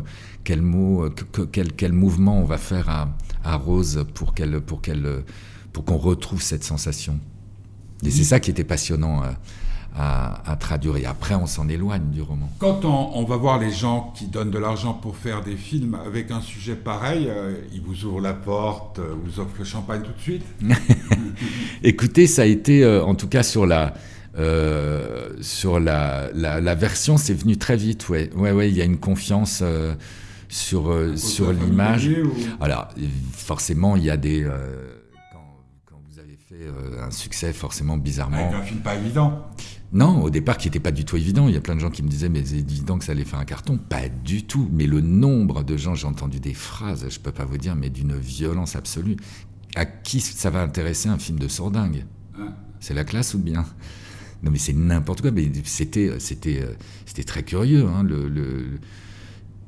quel 0.44 0.62
mot, 0.62 1.10
quel, 1.52 1.74
quel 1.74 1.94
mouvement 1.94 2.40
on 2.40 2.46
va 2.46 2.58
faire 2.58 2.90
à, 2.90 3.10
à 3.44 3.56
Rose 3.56 4.06
pour 4.14 4.34
qu'elle, 4.34 4.62
pour 4.62 4.82
qu'elle, 4.82 5.24
pour 5.74 5.86
qu'on 5.86 5.98
retrouve 5.98 6.42
cette 6.42 6.64
sensation? 6.64 7.20
Et 8.04 8.10
c'est 8.10 8.24
ça 8.24 8.40
qui 8.40 8.52
était 8.52 8.64
passionnant. 8.64 9.24
Euh, 9.24 9.28
à, 9.96 10.52
à, 10.52 10.56
traduire. 10.56 10.98
Et 10.98 11.06
après, 11.06 11.36
on 11.36 11.46
s'en 11.46 11.68
éloigne 11.68 12.10
du 12.12 12.22
roman. 12.22 12.50
Quand 12.60 12.86
on, 12.86 13.12
on, 13.14 13.26
va 13.26 13.36
voir 13.36 13.60
les 13.60 13.72
gens 13.72 14.14
qui 14.16 14.28
donnent 14.28 14.52
de 14.52 14.58
l'argent 14.58 14.94
pour 14.94 15.18
faire 15.18 15.44
des 15.44 15.56
films 15.56 15.98
avec 16.06 16.32
un 16.32 16.42
sujet 16.42 16.76
pareil, 16.76 17.28
euh, 17.28 17.56
ils 17.74 17.82
vous 17.82 18.06
ouvrent 18.06 18.22
la 18.22 18.34
porte, 18.34 19.00
euh, 19.00 19.14
vous 19.24 19.40
offrent 19.40 19.58
le 19.60 19.66
champagne 19.66 20.02
tout 20.02 20.14
de 20.14 20.22
suite? 20.22 20.46
Écoutez, 21.84 22.28
ça 22.28 22.44
a 22.44 22.46
été, 22.46 22.86
en 22.88 23.16
tout 23.16 23.28
cas 23.28 23.44
sur 23.44 23.66
la, 23.66 23.88
euh, 23.88 23.90
sur 25.42 25.80
la, 25.80 26.30
la, 26.34 26.76
version, 26.76 27.18
c'est 27.18 27.34
venu 27.34 27.58
très 27.58 27.76
vite. 27.76 28.10
Ouais, 28.10 28.30
ouais, 28.36 28.52
ouais. 28.52 28.70
Il 28.70 28.78
y 28.78 28.82
a 28.82 28.86
une 28.86 29.00
confiance 29.00 29.60
euh, 29.62 29.94
sur 30.50 30.90
euh, 30.90 31.16
sur 31.16 31.52
l'image. 31.52 32.10
Alors, 32.60 32.90
forcément, 33.34 33.96
il 33.96 34.04
y 34.04 34.10
a 34.10 34.18
des 34.18 34.48
quand, 35.86 36.00
vous 36.10 36.20
avez 36.20 36.38
fait 36.38 36.68
un 37.02 37.12
succès, 37.12 37.54
forcément, 37.54 37.98
bizarrement. 37.98 38.50
Avec 38.50 38.62
un 38.62 38.64
film 38.64 38.80
pas 38.82 38.96
évident. 38.96 39.48
Non, 39.94 40.24
au 40.24 40.30
départ, 40.30 40.58
qui 40.58 40.68
n'était 40.68 40.80
pas 40.80 40.92
du 40.92 41.04
tout 41.04 41.18
évident. 41.18 41.50
Il 41.50 41.54
y 41.54 41.58
a 41.58 41.62
plein 41.62 41.76
de 41.76 41.82
gens 41.82 41.90
qui 41.90 42.02
me 42.02 42.08
disaient, 42.08 42.30
mais 42.30 42.44
c'est 42.46 42.60
évident 42.60 42.98
que 42.98 43.04
ça 43.04 43.12
allait 43.12 43.26
faire 43.26 43.40
un 43.40 43.46
carton. 43.46 43.78
Pas 43.78 44.08
du 44.08 44.44
tout. 44.44 44.70
Mais 44.72 44.86
le 44.86 45.02
nombre 45.02 45.64
de 45.64 45.76
gens, 45.76 45.96
j'ai 45.96 46.08
entendu 46.08 46.40
des 46.40 46.54
phrases, 46.54 47.06
je 47.10 47.20
peux 47.20 47.34
pas 47.34 47.44
vous 47.44 47.58
dire, 47.58 47.76
mais 47.76 47.90
d'une 47.90 48.16
violence 48.16 48.78
absolue. 48.78 49.18
À 49.76 49.86
qui 49.86 50.22
ça 50.22 50.50
va 50.50 50.62
intéresser 50.62 51.10
un 51.10 51.18
film 51.18 51.40
de 51.40 51.48
sourdingue 51.48 52.06
C'est 52.80 52.94
la 52.94 53.04
classe 53.04 53.34
ou 53.34 53.40
bien? 53.40 53.66
Non, 54.44 54.52
mais 54.52 54.58
c'est 54.58 54.74
n'importe 54.74 55.22
quoi. 55.22 55.32
Mais 55.32 55.52
c'était, 55.64 56.12
c'était, 56.20 56.64
c'était 57.06 57.24
très 57.24 57.44
curieux. 57.44 57.86
Hein, 57.86 58.04
le, 58.04 58.80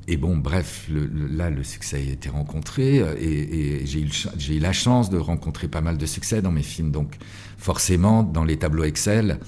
Et 0.08 0.16
bon, 0.16 0.36
bref, 0.36 0.88
là, 0.90 1.50
le 1.50 1.62
succès 1.62 1.96
a 1.96 2.12
été 2.12 2.28
rencontré 2.28 2.96
et, 2.96 3.86
j'ai, 3.86 4.00
eu 4.00 4.10
j'ai 4.36 4.56
eu 4.56 4.58
la 4.58 4.72
chance 4.72 5.10
de 5.10 5.18
rencontrer 5.18 5.68
pas 5.68 5.80
mal 5.80 5.96
de 5.96 6.06
succès 6.06 6.42
dans 6.42 6.50
mes 6.50 6.62
films. 6.62 6.90
Donc, 6.90 7.16
forcément, 7.56 8.22
dans 8.22 8.44
les 8.44 8.56
tableaux 8.56 8.84
Excel, 8.84 9.38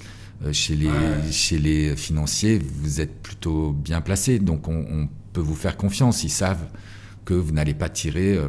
euh, 0.45 0.53
chez 0.53 0.75
les, 0.75 0.89
chez 1.31 1.57
les 1.57 1.95
financiers, 1.95 2.59
vous 2.59 3.01
êtes 3.01 3.21
plutôt 3.21 3.71
bien 3.71 4.01
placé. 4.01 4.39
Donc, 4.39 4.67
on, 4.67 5.09
peut 5.33 5.41
vous 5.41 5.55
faire 5.55 5.77
confiance. 5.77 6.23
Ils 6.23 6.31
savent 6.31 6.65
que 7.25 7.33
vous 7.33 7.51
n'allez 7.51 7.75
pas 7.75 7.89
tirer. 7.89 8.33
Euh, 8.33 8.47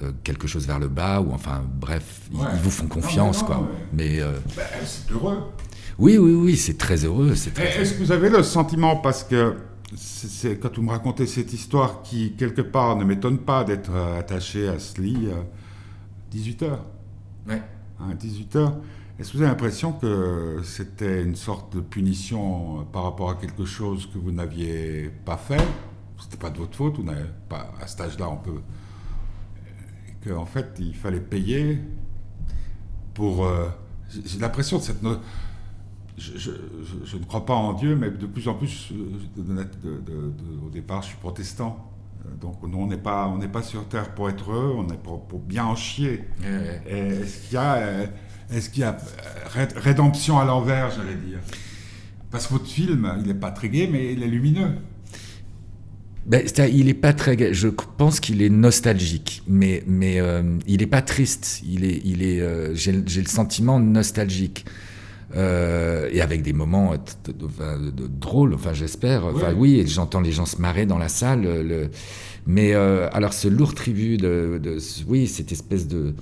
euh, 0.00 0.12
quelque 0.22 0.46
chose 0.46 0.64
vers 0.64 0.78
le 0.78 0.86
bas 0.86 1.20
ou 1.20 1.32
enfin 1.32 1.60
bref 1.80 2.28
ils, 2.32 2.38
vous 2.62 2.70
font 2.70 2.86
confiance 2.86 3.42
quoi 3.42 3.68
mais 3.92 4.20
bah, 4.56 4.62
c'est 4.84 5.10
heureux 5.10 5.42
oui, 5.98 6.16
oui, 6.16 6.32
oui, 6.32 6.56
c'est 6.56 6.78
très 6.78 7.04
heureux. 7.04 7.32
Est-ce 7.32 7.94
que 7.94 7.98
vous 7.98 8.12
avez 8.12 8.30
le 8.30 8.42
sentiment, 8.42 8.96
parce 8.96 9.24
que 9.24 9.54
c'est 9.96 10.58
quand 10.60 10.76
vous 10.76 10.82
me 10.82 10.90
racontez 10.90 11.26
cette 11.26 11.52
histoire 11.52 12.02
qui, 12.02 12.32
quelque 12.32 12.60
part, 12.60 12.96
ne 12.96 13.04
m'étonne 13.04 13.38
pas 13.38 13.64
d'être 13.64 13.90
euh, 13.92 14.18
attaché 14.18 14.68
à 14.68 14.78
ce 14.78 15.00
lit, 15.00 15.28
18 16.30 16.62
euh, 16.62 16.66
heures. 16.66 16.84
Ouais. 17.48 17.62
18 18.14 18.56
hein, 18.56 18.60
heures. 18.60 18.76
Est-ce 19.18 19.32
que 19.32 19.38
vous 19.38 19.42
avez 19.42 19.50
l'impression 19.50 19.92
que 19.92 20.60
c'était 20.62 21.24
une 21.24 21.34
sorte 21.34 21.74
de 21.74 21.80
punition 21.80 22.80
euh, 22.80 22.82
par 22.84 23.02
rapport 23.02 23.30
à 23.30 23.34
quelque 23.34 23.64
chose 23.64 24.08
que 24.12 24.18
vous 24.18 24.30
n'aviez 24.30 25.10
pas 25.24 25.36
fait? 25.36 25.66
C'était 26.20 26.36
pas 26.36 26.50
de 26.50 26.58
votre 26.58 26.76
faute, 26.76 26.96
pas 27.48 27.72
à 27.80 27.86
cet 27.88 28.00
âge-là, 28.02 28.28
on 28.28 28.36
peut. 28.36 28.60
Qu'en 30.24 30.46
fait, 30.46 30.76
il 30.78 30.94
fallait 30.94 31.20
payer 31.20 31.80
pour. 33.14 33.44
Euh, 33.44 33.68
j'ai 34.24 34.38
l'impression 34.38 34.78
de 34.78 34.82
cette. 34.82 35.02
Je, 36.18 37.16
ne 37.16 37.24
crois 37.24 37.46
pas 37.46 37.54
en 37.54 37.72
Dieu, 37.72 37.96
mais 37.96 38.10
de 38.10 38.26
plus 38.26 38.48
en 38.48 38.54
plus, 38.54 38.92
au 40.66 40.70
départ, 40.70 41.02
je 41.02 41.08
suis 41.08 41.16
protestant. 41.16 41.92
Donc 42.40 42.62
nous, 42.62 42.78
on 42.78 42.86
n'est 42.86 42.98
pas, 42.98 43.26
on 43.28 43.38
n'est 43.38 43.48
pas 43.48 43.62
sur 43.62 43.88
terre 43.88 44.14
pour 44.14 44.28
être 44.28 44.50
heureux, 44.50 44.74
on 44.76 44.92
est 44.92 44.98
pour, 44.98 45.40
bien 45.40 45.64
en 45.64 45.76
chier. 45.76 46.24
Est-ce 46.86 47.46
qu'il 47.46 47.54
y 47.54 47.56
a, 47.56 48.02
est-ce 48.50 48.70
qu'il 48.70 48.82
y 48.82 48.84
a 48.84 48.96
rédemption 49.76 50.38
à 50.38 50.44
l'envers, 50.44 50.90
j'allais 50.90 51.16
dire? 51.16 51.38
Parce 52.30 52.46
que 52.46 52.54
votre 52.54 52.66
film, 52.66 53.10
il 53.20 53.26
n'est 53.26 53.34
pas 53.34 53.50
très 53.50 53.68
gai, 53.68 53.88
mais 53.90 54.12
il 54.12 54.22
est 54.22 54.28
lumineux. 54.28 54.72
Ben, 56.26 56.44
il 56.70 56.86
n'est 56.86 56.94
pas 56.94 57.14
très. 57.14 57.54
Je 57.54 57.68
pense 57.68 58.20
qu'il 58.20 58.42
est 58.42 58.50
nostalgique, 58.50 59.42
mais, 59.48 59.82
mais 59.86 60.20
euh, 60.20 60.58
il 60.66 60.80
n'est 60.80 60.86
pas 60.86 61.00
triste. 61.00 61.62
Il 61.66 61.84
est, 61.86 62.02
il 62.04 62.22
est. 62.22 62.40
Euh, 62.40 62.74
j'ai 62.74 62.92
le 62.92 63.26
sentiment 63.26 63.80
nostalgique. 63.80 64.66
Euh, 65.36 66.08
et 66.10 66.22
avec 66.22 66.42
des 66.42 66.54
moments 66.54 66.94
drôles, 68.20 68.54
enfin 68.54 68.72
j'espère. 68.72 69.26
Enfin 69.26 69.52
oui, 69.54 69.84
j'entends 69.86 70.20
les 70.20 70.32
gens 70.32 70.46
se 70.46 70.60
marrer 70.60 70.86
dans 70.86 70.98
la 70.98 71.08
salle. 71.08 71.42
Le, 71.42 71.90
mais 72.46 72.72
alors 72.72 73.34
ce 73.34 73.48
lourd 73.48 73.74
tribut 73.74 74.16
de, 74.16 74.78
oui, 75.06 75.26
cette 75.26 75.52
espèce 75.52 75.86
de, 75.86 76.14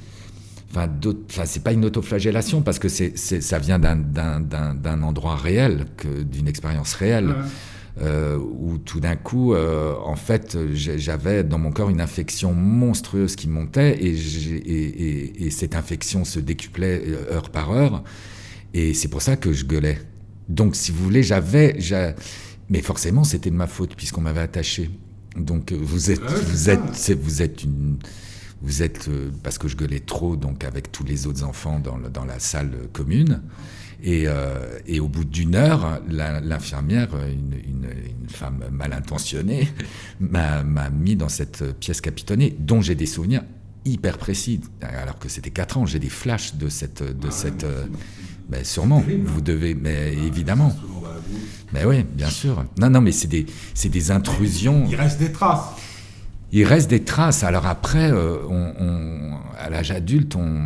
enfin, 0.71 0.89
enfin 1.31 1.45
c'est 1.45 1.63
pas 1.63 1.73
une 1.73 1.85
autoflagellation 1.85 2.63
parce 2.63 2.81
que 2.81 2.89
c'est, 2.89 3.17
ça 3.17 3.59
vient 3.61 3.79
d'un, 3.79 5.03
endroit 5.03 5.37
réel, 5.37 5.85
d'une 6.31 6.49
expérience 6.49 6.95
réelle. 6.95 7.35
Euh, 8.03 8.37
où 8.37 8.77
tout 8.77 9.01
d'un 9.01 9.17
coup, 9.17 9.55
euh, 9.55 9.95
en 10.05 10.17
fait, 10.17 10.59
j'avais 10.75 11.43
dans 11.43 11.59
mon 11.59 11.73
corps 11.73 11.89
une 11.89 12.03
infection 12.03 12.53
monstrueuse 12.53 13.37
qui 13.37 13.49
montait 13.49 13.97
et, 14.05 15.51
cette 15.51 15.75
infection 15.75 16.27
se 16.27 16.39
décuplait 16.39 17.03
euh, 17.07 17.35
heure 17.35 17.49
par 17.49 17.73
heure. 17.73 18.05
Et 18.75 18.95
c'est 18.95 19.09
pour 19.09 19.23
ça 19.23 19.37
que 19.37 19.53
je 19.53 19.65
gueulais. 19.65 19.99
Donc, 20.49 20.77
si 20.77 20.93
vous 20.93 21.03
voulez, 21.03 21.23
j'avais. 21.23 21.79
Mais 22.69 22.83
forcément, 22.83 23.25
c'était 23.25 23.51
de 23.51 23.57
ma 23.57 23.67
faute 23.67 23.95
puisqu'on 23.97 24.21
m'avait 24.21 24.41
attaché. 24.41 24.91
Donc, 25.37 25.73
vous 25.73 26.11
êtes, 26.11 26.23
vous 26.23 26.71
êtes, 26.71 27.11
vous 27.21 27.43
êtes 27.43 27.65
une. 27.65 27.99
Vous 28.63 28.83
êtes, 28.83 29.11
parce 29.43 29.59
que 29.59 29.69
je 29.69 29.77
gueulais 29.77 30.01
trop, 30.01 30.35
donc 30.35 30.65
avec 30.65 30.91
tous 30.91 31.05
les 31.05 31.27
autres 31.27 31.45
enfants 31.45 31.79
dans, 31.79 31.99
dans 31.99 32.25
la 32.25 32.39
salle 32.39 32.73
commune. 32.93 33.43
Euh, 34.05 34.79
et, 34.87 35.01
au 35.01 35.09
bout 35.09 35.25
d'une 35.25 35.55
heure, 35.55 36.01
l'infirmière, 36.09 37.09
une, 37.27 37.87
femme 38.29 38.65
mal 38.71 38.93
intentionnée, 38.93 39.69
m'a 40.21 40.63
mis 40.91 41.17
dans 41.17 41.29
cette 41.29 41.79
pièce 41.79 42.01
capitonnée, 42.01 42.57
dont 42.59 42.81
j'ai 42.81 42.95
des 42.95 43.07
souvenirs 43.07 43.43
hyper 43.85 44.19
précis. 44.19 44.61
Alors 44.83 45.19
que 45.19 45.29
c'était 45.29 45.51
4 45.51 45.79
ans, 45.79 45.87
j'ai 45.87 45.99
des 45.99 46.09
flashs 46.09 46.57
de 46.57 46.69
cette. 46.69 47.03
De 47.03 47.29
ah 47.29 47.31
cette 47.31 47.65
euh, 47.65 47.87
ben, 48.49 48.65
sûrement, 48.65 49.03
vous 49.25 49.41
devez, 49.41 49.75
mais 49.75 50.13
évidemment. 50.15 50.75
Mais 51.73 51.85
oui, 51.85 52.05
bien 52.05 52.31
sûr. 52.31 52.65
Non, 52.79 52.91
non, 52.91 53.01
mais 53.01 53.13
c'est 53.13 53.29
des, 53.29 53.47
des 53.85 54.11
intrusions. 54.11 54.87
Il 54.89 54.97
reste 54.97 55.19
des 55.19 55.33
traces. 55.33 55.73
Il 56.53 56.65
reste 56.65 56.89
des 56.89 57.03
traces. 57.03 57.43
Alors 57.43 57.67
après, 57.67 58.11
euh, 58.11 58.37
on, 58.49 59.37
à 59.59 59.69
l'âge 59.69 59.91
adulte, 59.91 60.37
on, 60.37 60.61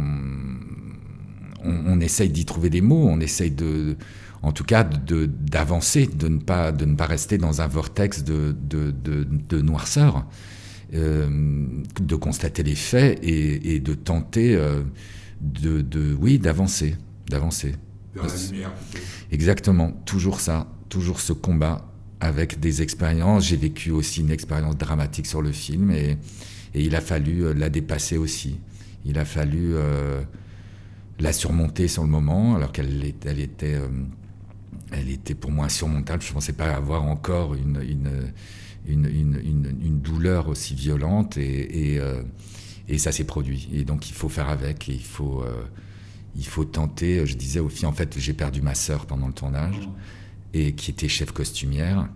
on, 1.65 2.01
essaye 2.01 2.29
d'y 2.29 2.45
trouver 2.45 2.71
des 2.71 2.81
mots, 2.81 3.07
on 3.09 3.21
essaye 3.21 3.51
de, 3.51 3.97
en 4.43 4.53
tout 4.53 4.65
cas, 4.65 4.85
d'avancer, 4.85 6.07
de, 6.07 6.29
ne 6.29 6.39
pas, 6.39 6.73
de 6.73 6.85
ne 6.85 6.95
pas 6.95 7.07
rester 7.07 7.39
dans 7.39 7.61
un 7.61 7.67
vortex 7.67 8.25
de, 8.25 8.55
de, 8.63 9.61
noirceur, 9.61 10.27
euh, 10.95 11.67
de 12.01 12.15
constater 12.17 12.63
les 12.63 12.75
faits 12.75 13.19
et, 13.23 13.81
de 13.81 13.95
tenter 13.95 14.55
euh, 14.55 14.83
de, 15.41 16.17
oui, 16.21 16.39
d'avancer, 16.39 16.95
d'avancer. 17.31 17.75
Exactement, 19.33 19.93
toujours 20.05 20.41
ça, 20.41 20.67
toujours 20.89 21.21
ce 21.21 21.33
combat 21.33 21.91
avec 22.21 22.61
des 22.61 22.83
expériences. 22.83 23.47
J'ai 23.47 23.57
vécu 23.57 23.91
aussi 23.91 24.21
une 24.21 24.31
expérience 24.31 24.77
dramatique 24.77 25.27
sur 25.27 25.41
le 25.41 25.53
film 25.53 25.91
et, 25.91 26.19
il 26.75 26.95
a 26.95 27.01
fallu 27.01 27.45
euh, 27.45 27.55
la 27.55 27.69
dépasser 27.69 28.17
aussi. 28.17 28.61
Il 29.05 29.19
a 29.19 29.25
fallu 29.25 29.75
la 31.21 31.33
surmonter 31.33 31.89
sur 31.89 32.03
le 32.03 32.09
moment, 32.09 32.57
alors 32.57 32.73
qu'elle 32.73 33.15
elle 33.25 33.41
était, 33.41 33.75
euh, 33.75 33.89
elle 34.91 35.11
était 35.11 35.35
pour 35.35 35.51
moi 35.51 35.67
insurmontable. 35.67 36.23
Je 36.23 36.29
ne 36.29 36.35
pensais 36.35 36.53
pas 36.53 36.75
avoir 36.75 37.05
encore 37.05 37.55
une, 37.55 37.81
une, 37.83 39.07
une, 39.07 39.77
une 39.83 40.01
douleur 40.01 40.49
aussi 40.49 40.75
violente 40.75 41.37
et, 41.37 41.93
et, 41.93 42.01
euh, 42.01 42.23
et 42.89 42.99
ça 42.99 43.13
s'est 43.13 43.25
produit. 43.25 43.69
Et 43.73 43.85
donc 43.85 44.09
il 44.09 44.15
faut 44.15 44.29
faire 44.29 44.49
avec 44.49 44.89
et 44.89 44.95
il 44.95 45.05
faut, 45.05 45.43
euh, 45.43 45.63
il 46.37 46.47
faut 46.47 46.65
tenter. 46.65 47.27
Je 47.27 47.37
disais 47.37 47.61
aux 47.61 47.69
filles, 47.69 47.87
en 47.87 47.93
fait, 47.93 48.19
j'ai 48.19 48.33
perdu 48.33 48.63
ma 48.63 48.75
sœur 48.75 49.07
pendant 49.07 49.27
le 49.27 49.33
tournage 49.33 49.89
et 50.53 50.75
qui 50.75 50.91
était 50.91 51.09
chef 51.09 51.33
costumière. 51.33 52.09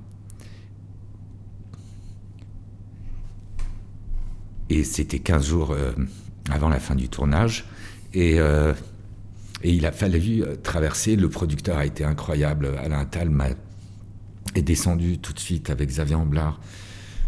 Et 4.71 4.83
c'était 4.85 5.19
15 5.19 5.47
jours 5.47 5.77
avant 6.51 6.69
la 6.69 6.81
fin 6.81 6.95
du 6.95 7.09
tournage. 7.09 7.67
Et 8.15 8.41
et 9.65 9.71
il 9.71 9.87
a 9.87 9.93
fallu 9.93 10.43
euh, 10.43 10.55
traverser. 10.63 11.17
Le 11.17 11.29
producteur 11.29 11.79
a 11.79 11.87
été 11.87 12.05
incroyable. 12.05 12.77
Alain 12.79 13.05
Talma 13.07 13.49
est 14.55 14.63
descendu 14.63 15.19
tout 15.19 15.33
de 15.33 15.39
suite 15.39 15.71
avec 15.71 15.89
Xavier 15.89 16.15
Amblard, 16.15 16.61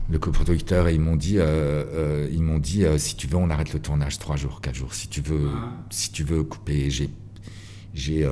le 0.08 0.18
coproducteur, 0.18 0.88
et 0.88 0.94
ils 0.94 1.00
m'ont 1.00 1.16
dit, 1.16 1.38
euh, 1.38 1.44
euh, 1.44 2.28
ils 2.30 2.42
m'ont 2.42 2.58
dit, 2.58 2.84
si 2.98 3.16
tu 3.16 3.26
veux, 3.26 3.36
on 3.36 3.50
arrête 3.50 3.72
le 3.72 3.80
tournage 3.80 4.18
trois 4.18 4.36
jours, 4.36 4.60
quatre 4.60 4.74
jours. 4.74 4.94
Si 4.94 5.08
tu 5.08 5.20
veux, 5.20 5.50
si 5.90 6.12
tu 6.12 6.24
veux 6.24 6.42
couper, 6.44 6.90
j'ai, 6.90 7.10
j'ai, 7.94 8.28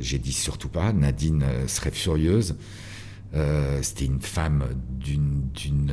j'ai, 0.00 0.18
dit 0.18 0.32
surtout 0.32 0.68
pas. 0.68 0.92
Nadine 0.92 1.44
serait 1.66 1.90
furieuse. 1.90 2.56
c'était 3.82 4.06
une 4.06 4.20
femme 4.20 4.64
d'une, 4.98 5.48
d'une, 5.54 5.92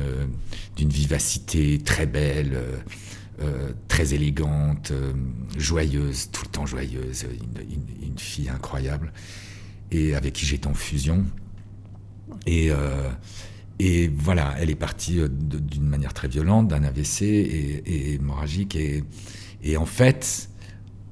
d'une 0.76 0.90
vivacité 0.90 1.78
très 1.78 2.06
belle. 2.06 2.58
Euh, 3.42 3.72
très 3.88 4.12
élégante, 4.12 4.90
euh, 4.90 5.14
joyeuse, 5.56 6.28
tout 6.30 6.42
le 6.44 6.50
temps 6.50 6.66
joyeuse, 6.66 7.24
une, 8.02 8.18
fille 8.18 8.50
incroyable, 8.50 9.14
et 9.90 10.14
avec 10.14 10.34
qui 10.34 10.44
j'étais 10.44 10.66
en 10.66 10.74
fusion. 10.74 11.24
Et, 12.44 12.70
euh, 12.70 13.08
et 13.82 14.08
voilà, 14.08 14.54
elle 14.58 14.70
est 14.70 14.74
partie 14.74 15.20
d'une 15.28 15.86
manière 15.86 16.12
très 16.12 16.28
violente, 16.28 16.68
d'un 16.68 16.82
AVC 16.82 17.22
et, 17.22 18.14
hémorragique. 18.14 18.76
Et, 18.76 19.76
en 19.76 19.86
fait, 19.86 20.50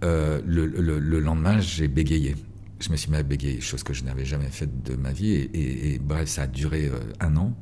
le, 0.03 0.41
le, 0.45 1.21
lendemain, 1.21 1.61
j'ai 1.61 1.89
bégayé. 1.89 2.37
Je 2.81 2.91
me 2.91 2.97
suis 2.97 3.11
mis 3.11 3.17
à 3.17 3.23
bégayer, 3.23 3.61
chose 3.61 3.83
que 3.83 3.93
je 3.93 4.05
n'avais 4.05 4.25
jamais 4.25 4.51
faite 4.51 4.83
de 4.83 4.97
ma 4.97 5.13
vie. 5.13 5.49
Et, 5.55 5.99
bref, 5.99 6.29
ça 6.29 6.43
a 6.43 6.47
duré 6.47 6.91
un 7.21 7.37
an. 7.37 7.57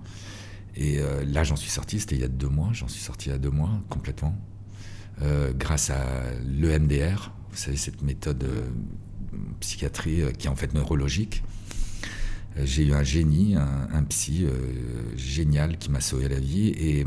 Et 0.74 0.98
là, 1.26 1.44
j'en 1.44 1.56
suis 1.56 1.70
sorti, 1.70 2.00
c'était 2.00 2.16
il 2.16 2.22
y 2.22 2.24
a 2.24 2.28
deux 2.28 2.48
mois, 2.48 2.70
j'en 2.72 2.88
suis 2.88 3.02
sorti 3.02 3.28
il 3.28 3.32
y 3.32 3.34
a 3.34 3.38
deux 3.38 3.50
mois, 3.50 3.70
complètement. 3.88 4.36
Euh, 5.22 5.52
grâce 5.54 5.90
à 5.90 6.04
l'EMDR, 6.46 7.32
vous 7.50 7.56
savez, 7.56 7.76
cette 7.76 8.02
méthode 8.02 8.44
euh, 8.44 8.68
psychiatrie 9.60 10.20
euh, 10.20 10.30
qui 10.30 10.46
est 10.46 10.50
en 10.50 10.56
fait 10.56 10.74
neurologique. 10.74 11.42
J'ai 12.64 12.86
eu 12.86 12.92
un 12.92 13.02
génie, 13.02 13.54
un, 13.56 14.02
psy 14.04 14.46
génial 15.16 15.78
qui 15.78 15.90
m'a 15.90 16.00
sauvé 16.00 16.28
la 16.28 16.40
vie. 16.40 17.04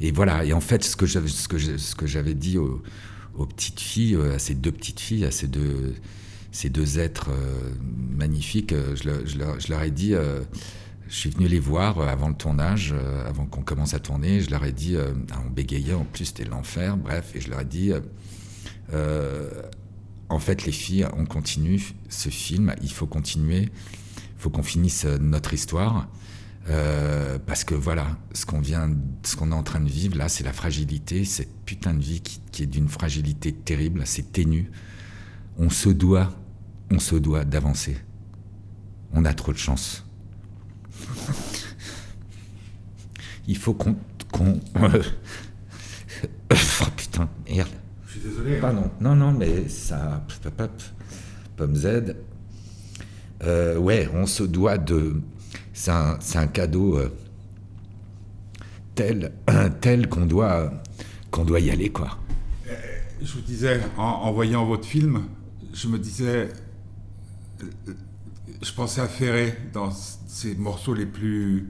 Et, 0.00 0.12
voilà, 0.12 0.44
et 0.44 0.52
en 0.52 0.60
fait, 0.60 0.84
ce 0.84 0.96
que 0.96 1.06
j'avais, 2.06 2.34
dit 2.34 2.58
aux, 2.58 2.82
petites 3.46 3.80
filles, 3.80 4.16
à 4.16 4.38
ces 4.38 4.54
deux 4.54 4.72
petites 4.72 5.00
filles, 5.00 5.24
à 5.24 5.30
ces 5.30 5.48
deux, 5.48 6.98
êtres 6.98 7.30
magnifiques, 7.82 8.74
je, 8.94 9.38
leur, 9.38 9.82
ai 9.82 9.90
dit 9.90 10.14
je 11.12 11.18
suis 11.18 11.28
venu 11.28 11.46
les 11.46 11.58
voir 11.58 11.98
euh, 11.98 12.06
avant 12.06 12.30
le 12.30 12.34
tournage, 12.34 12.94
euh, 12.96 13.28
avant 13.28 13.44
qu'on 13.44 13.60
commence 13.60 13.92
à 13.92 14.00
tourner. 14.00 14.40
Je 14.40 14.50
leur 14.50 14.64
ai 14.64 14.72
dit, 14.72 14.96
euh, 14.96 15.12
on 15.44 15.50
bégayait, 15.50 15.92
en 15.92 16.06
plus 16.06 16.24
c'était 16.24 16.46
l'enfer, 16.46 16.96
bref, 16.96 17.32
et 17.34 17.40
je 17.40 17.50
leur 17.50 17.60
ai 17.60 17.66
dit, 17.66 17.92
en 20.30 20.38
fait 20.38 20.64
les 20.64 20.72
filles, 20.72 21.06
on 21.14 21.26
continue 21.26 21.82
ce 22.08 22.30
film, 22.30 22.74
il 22.82 22.90
faut 22.90 23.06
continuer, 23.06 23.68
faut 24.42 24.50
qu'on 24.50 24.62
finisse 24.62 25.04
notre 25.04 25.54
histoire. 25.54 26.08
parce 27.46 27.64
que 27.64 27.74
voilà, 27.74 28.18
ce 28.34 28.46
qu'on 28.46 28.60
vient, 28.60 28.90
ce 29.24 29.36
qu'on 29.36 29.52
est 29.52 29.54
en 29.54 29.62
train 29.62 29.80
de 29.80 29.88
vivre 29.88 30.16
là, 30.16 30.28
c'est 30.28 30.44
la 30.44 30.52
fragilité, 30.52 31.24
cette 31.24 31.52
putain 31.64 31.94
de 31.94 32.02
vie 32.02 32.20
qui, 32.20 32.40
qui 32.50 32.62
est 32.64 32.66
d'une 32.66 32.88
fragilité 32.88 33.52
terrible, 33.52 34.02
c'est 34.04 34.32
ténu. 34.32 34.70
On 35.58 35.70
se 35.70 35.88
doit, 35.88 36.32
on 36.90 36.98
se 36.98 37.16
doit 37.16 37.44
d'avancer. 37.44 37.96
On 39.12 39.24
a 39.24 39.34
trop 39.34 39.52
de 39.52 39.58
chance. 39.58 40.04
Il 43.46 43.56
faut 43.56 43.74
qu'on. 43.74 43.96
Euh, 44.76 45.02
oh 46.52 46.84
putain, 46.96 47.28
merde. 47.48 47.68
Je 48.06 48.12
suis 48.12 48.20
désolé. 48.20 48.60
Pardon. 48.60 48.90
Non, 49.00 49.14
non, 49.14 49.32
mais 49.32 49.68
ça. 49.68 50.24
Pomme 51.56 51.74
Z. 51.74 52.14
Euh, 53.44 53.76
ouais, 53.76 54.08
on 54.14 54.26
se 54.26 54.42
doit 54.42 54.78
de. 54.78 55.20
C'est 55.72 55.90
un, 55.90 56.18
un, 56.34 56.46
cadeau 56.46 56.96
euh, 56.98 57.08
tel, 58.94 59.32
tel 59.80 60.08
qu'on 60.08 60.26
doit, 60.26 60.72
qu'on 61.30 61.44
doit 61.44 61.60
y 61.60 61.70
aller, 61.70 61.90
quoi. 61.90 62.18
je 63.20 63.32
vous 63.32 63.40
disais, 63.40 63.80
en, 63.96 64.30
voyant 64.32 64.66
votre 64.66 64.86
film, 64.86 65.22
je 65.72 65.88
me 65.88 65.98
disais, 65.98 66.48
je 68.60 68.72
pensais 68.72 69.00
à 69.00 69.08
Ferré 69.08 69.56
dans 69.72 69.90
ces 69.90 70.54
morceaux 70.54 70.94
les 70.94 71.06
plus. 71.06 71.68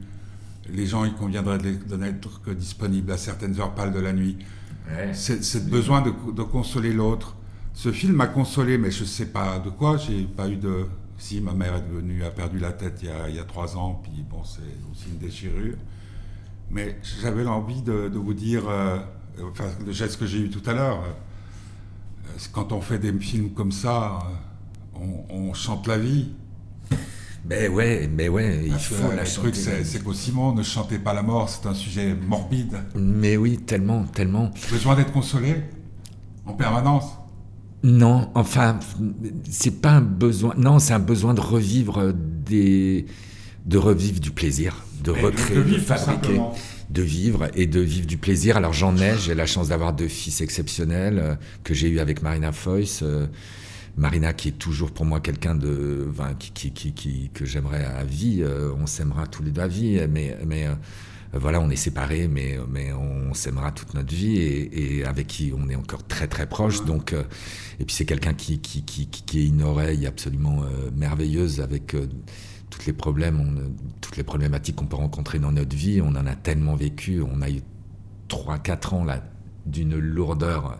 Les 0.72 0.86
gens, 0.86 1.04
il 1.04 1.14
conviendrait 1.14 1.58
de 1.58 1.96
n'être 1.96 2.40
que 2.42 2.50
disponibles 2.50 3.12
à 3.12 3.18
certaines 3.18 3.58
heures 3.60 3.74
pâles 3.74 3.92
de 3.92 4.00
la 4.00 4.12
nuit. 4.12 4.38
C'est 5.12 5.42
ce 5.42 5.58
besoin 5.58 6.02
de, 6.02 6.42
consoler 6.42 6.92
l'autre. 6.92 7.36
Ce 7.74 7.90
film 7.90 8.14
m'a 8.14 8.26
consolé, 8.26 8.78
mais 8.78 8.90
je 8.90 9.02
ne 9.02 9.08
sais 9.08 9.26
pas 9.26 9.58
de 9.58 9.70
quoi. 9.70 9.96
J'ai 9.96 10.24
pas 10.24 10.48
eu 10.48 10.56
de. 10.56 10.86
Si 11.22 11.40
ma 11.40 11.52
mère 11.52 11.76
est 11.76 11.88
devenue, 11.88 12.24
a 12.24 12.30
perdu 12.30 12.58
la 12.58 12.72
tête 12.72 12.98
il 13.00 13.36
y 13.36 13.38
a, 13.38 13.44
trois 13.44 13.76
ans, 13.76 14.02
puis 14.02 14.24
bon, 14.28 14.42
c'est 14.42 14.60
aussi 14.90 15.08
une 15.08 15.18
déchirure. 15.18 15.76
Mais 16.68 16.98
j'avais 17.22 17.44
l'envie 17.44 17.80
de, 17.80 18.10
vous 18.12 18.34
dire, 18.34 18.68
euh, 18.68 18.98
enfin, 19.40 19.66
le 19.86 19.92
geste 19.92 20.18
que 20.18 20.26
j'ai 20.26 20.40
eu 20.40 20.50
tout 20.50 20.68
à 20.68 20.72
l'heure. 20.74 21.04
Euh, 21.04 22.38
quand 22.50 22.72
on 22.72 22.80
fait 22.80 22.98
des 22.98 23.12
films 23.20 23.50
comme 23.50 23.70
ça, 23.70 24.18
euh, 24.96 25.06
on, 25.30 25.54
chante 25.54 25.86
la 25.86 25.96
vie. 25.96 26.32
Mais 27.44 27.68
ouais, 27.68 28.10
mais 28.12 28.28
ouais, 28.28 28.64
il 28.66 28.74
faut 28.74 29.12
la 29.12 29.22
Le 29.22 29.32
truc, 29.32 29.54
c'est 29.54 30.02
qu'au 30.02 30.14
Simon, 30.14 30.52
ne 30.54 30.64
chantez 30.64 30.98
pas 30.98 31.14
la 31.14 31.22
mort, 31.22 31.48
c'est 31.48 31.68
un 31.68 31.74
sujet 31.74 32.16
morbide. 32.16 32.78
Mais 32.96 33.36
oui, 33.36 33.58
tellement, 33.58 34.06
tellement. 34.06 34.50
Besoin 34.72 34.96
d'être 34.96 35.12
consolé 35.12 35.62
en 36.46 36.54
permanence. 36.54 37.04
Non, 37.82 38.30
enfin, 38.34 38.78
c'est 39.50 39.80
pas 39.80 39.92
un 39.92 40.00
besoin. 40.00 40.54
Non, 40.56 40.78
c'est 40.78 40.92
un 40.92 41.00
besoin 41.00 41.34
de 41.34 41.40
revivre 41.40 42.12
des, 42.14 43.06
de 43.66 43.78
revivre 43.78 44.20
du 44.20 44.30
plaisir, 44.30 44.84
de 45.02 45.10
recréer, 45.10 45.64
de, 45.64 45.78
fabriquer 45.78 46.40
de 46.90 47.02
vivre 47.02 47.48
et 47.54 47.66
de 47.66 47.80
vivre 47.80 48.06
du 48.06 48.18
plaisir. 48.18 48.56
Alors 48.56 48.72
j'en 48.72 48.96
ai, 48.96 49.16
j'ai 49.18 49.34
la 49.34 49.46
chance 49.46 49.68
d'avoir 49.68 49.92
deux 49.92 50.08
fils 50.08 50.40
exceptionnels 50.40 51.18
euh, 51.18 51.34
que 51.64 51.74
j'ai 51.74 51.88
eu 51.88 51.98
avec 51.98 52.22
Marina 52.22 52.52
Foyce. 52.52 53.00
Euh, 53.02 53.26
Marina 53.96 54.32
qui 54.32 54.48
est 54.48 54.58
toujours 54.58 54.90
pour 54.90 55.04
moi 55.04 55.20
quelqu'un 55.20 55.54
de 55.54 56.08
qui, 56.38 56.70
qui, 56.70 56.92
qui, 56.92 57.30
que 57.34 57.44
j'aimerais 57.44 57.84
à 57.84 58.04
vie. 58.04 58.42
Euh, 58.42 58.72
on 58.80 58.86
s'aimera 58.86 59.26
tous 59.26 59.42
les 59.42 59.50
deux 59.50 59.60
à 59.60 59.68
vie, 59.68 60.00
mais, 60.08 60.38
mais 60.46 60.66
voilà, 61.34 61.60
on 61.60 61.70
est 61.70 61.76
séparés, 61.76 62.28
mais, 62.28 62.58
mais 62.70 62.92
on 62.92 63.32
s'aimera 63.34 63.72
toute 63.72 63.94
notre 63.94 64.14
vie 64.14 64.36
et, 64.38 65.04
avec 65.04 65.26
qui 65.26 65.52
on 65.56 65.68
est 65.68 65.76
encore 65.76 66.06
très 66.06 66.28
très 66.28 66.46
proche. 66.46 66.84
Donc, 66.84 67.14
et 67.80 67.84
puis 67.84 67.94
c'est 67.94 68.04
quelqu'un 68.04 68.34
qui, 68.34 68.60
qui, 68.60 68.82
qui, 68.84 69.06
qui, 69.06 69.40
est 69.40 69.46
une 69.46 69.62
oreille 69.62 70.06
absolument 70.06 70.62
merveilleuse 70.94 71.60
avec 71.60 71.96
toutes 72.68 72.86
les 72.86 72.92
problèmes, 72.92 73.74
toutes 74.02 74.18
les 74.18 74.24
problématiques 74.24 74.76
qu'on 74.76 74.86
peut 74.86 74.96
rencontrer 74.96 75.38
dans 75.38 75.52
notre 75.52 75.74
vie, 75.74 76.02
on 76.02 76.08
en 76.08 76.26
a 76.26 76.34
tellement 76.34 76.74
vécu. 76.74 77.22
On 77.22 77.40
a 77.40 77.48
eu 77.48 77.62
3-4 78.28 78.94
ans 78.94 79.04
là 79.04 79.24
d'une 79.64 79.96
lourdeur 79.96 80.78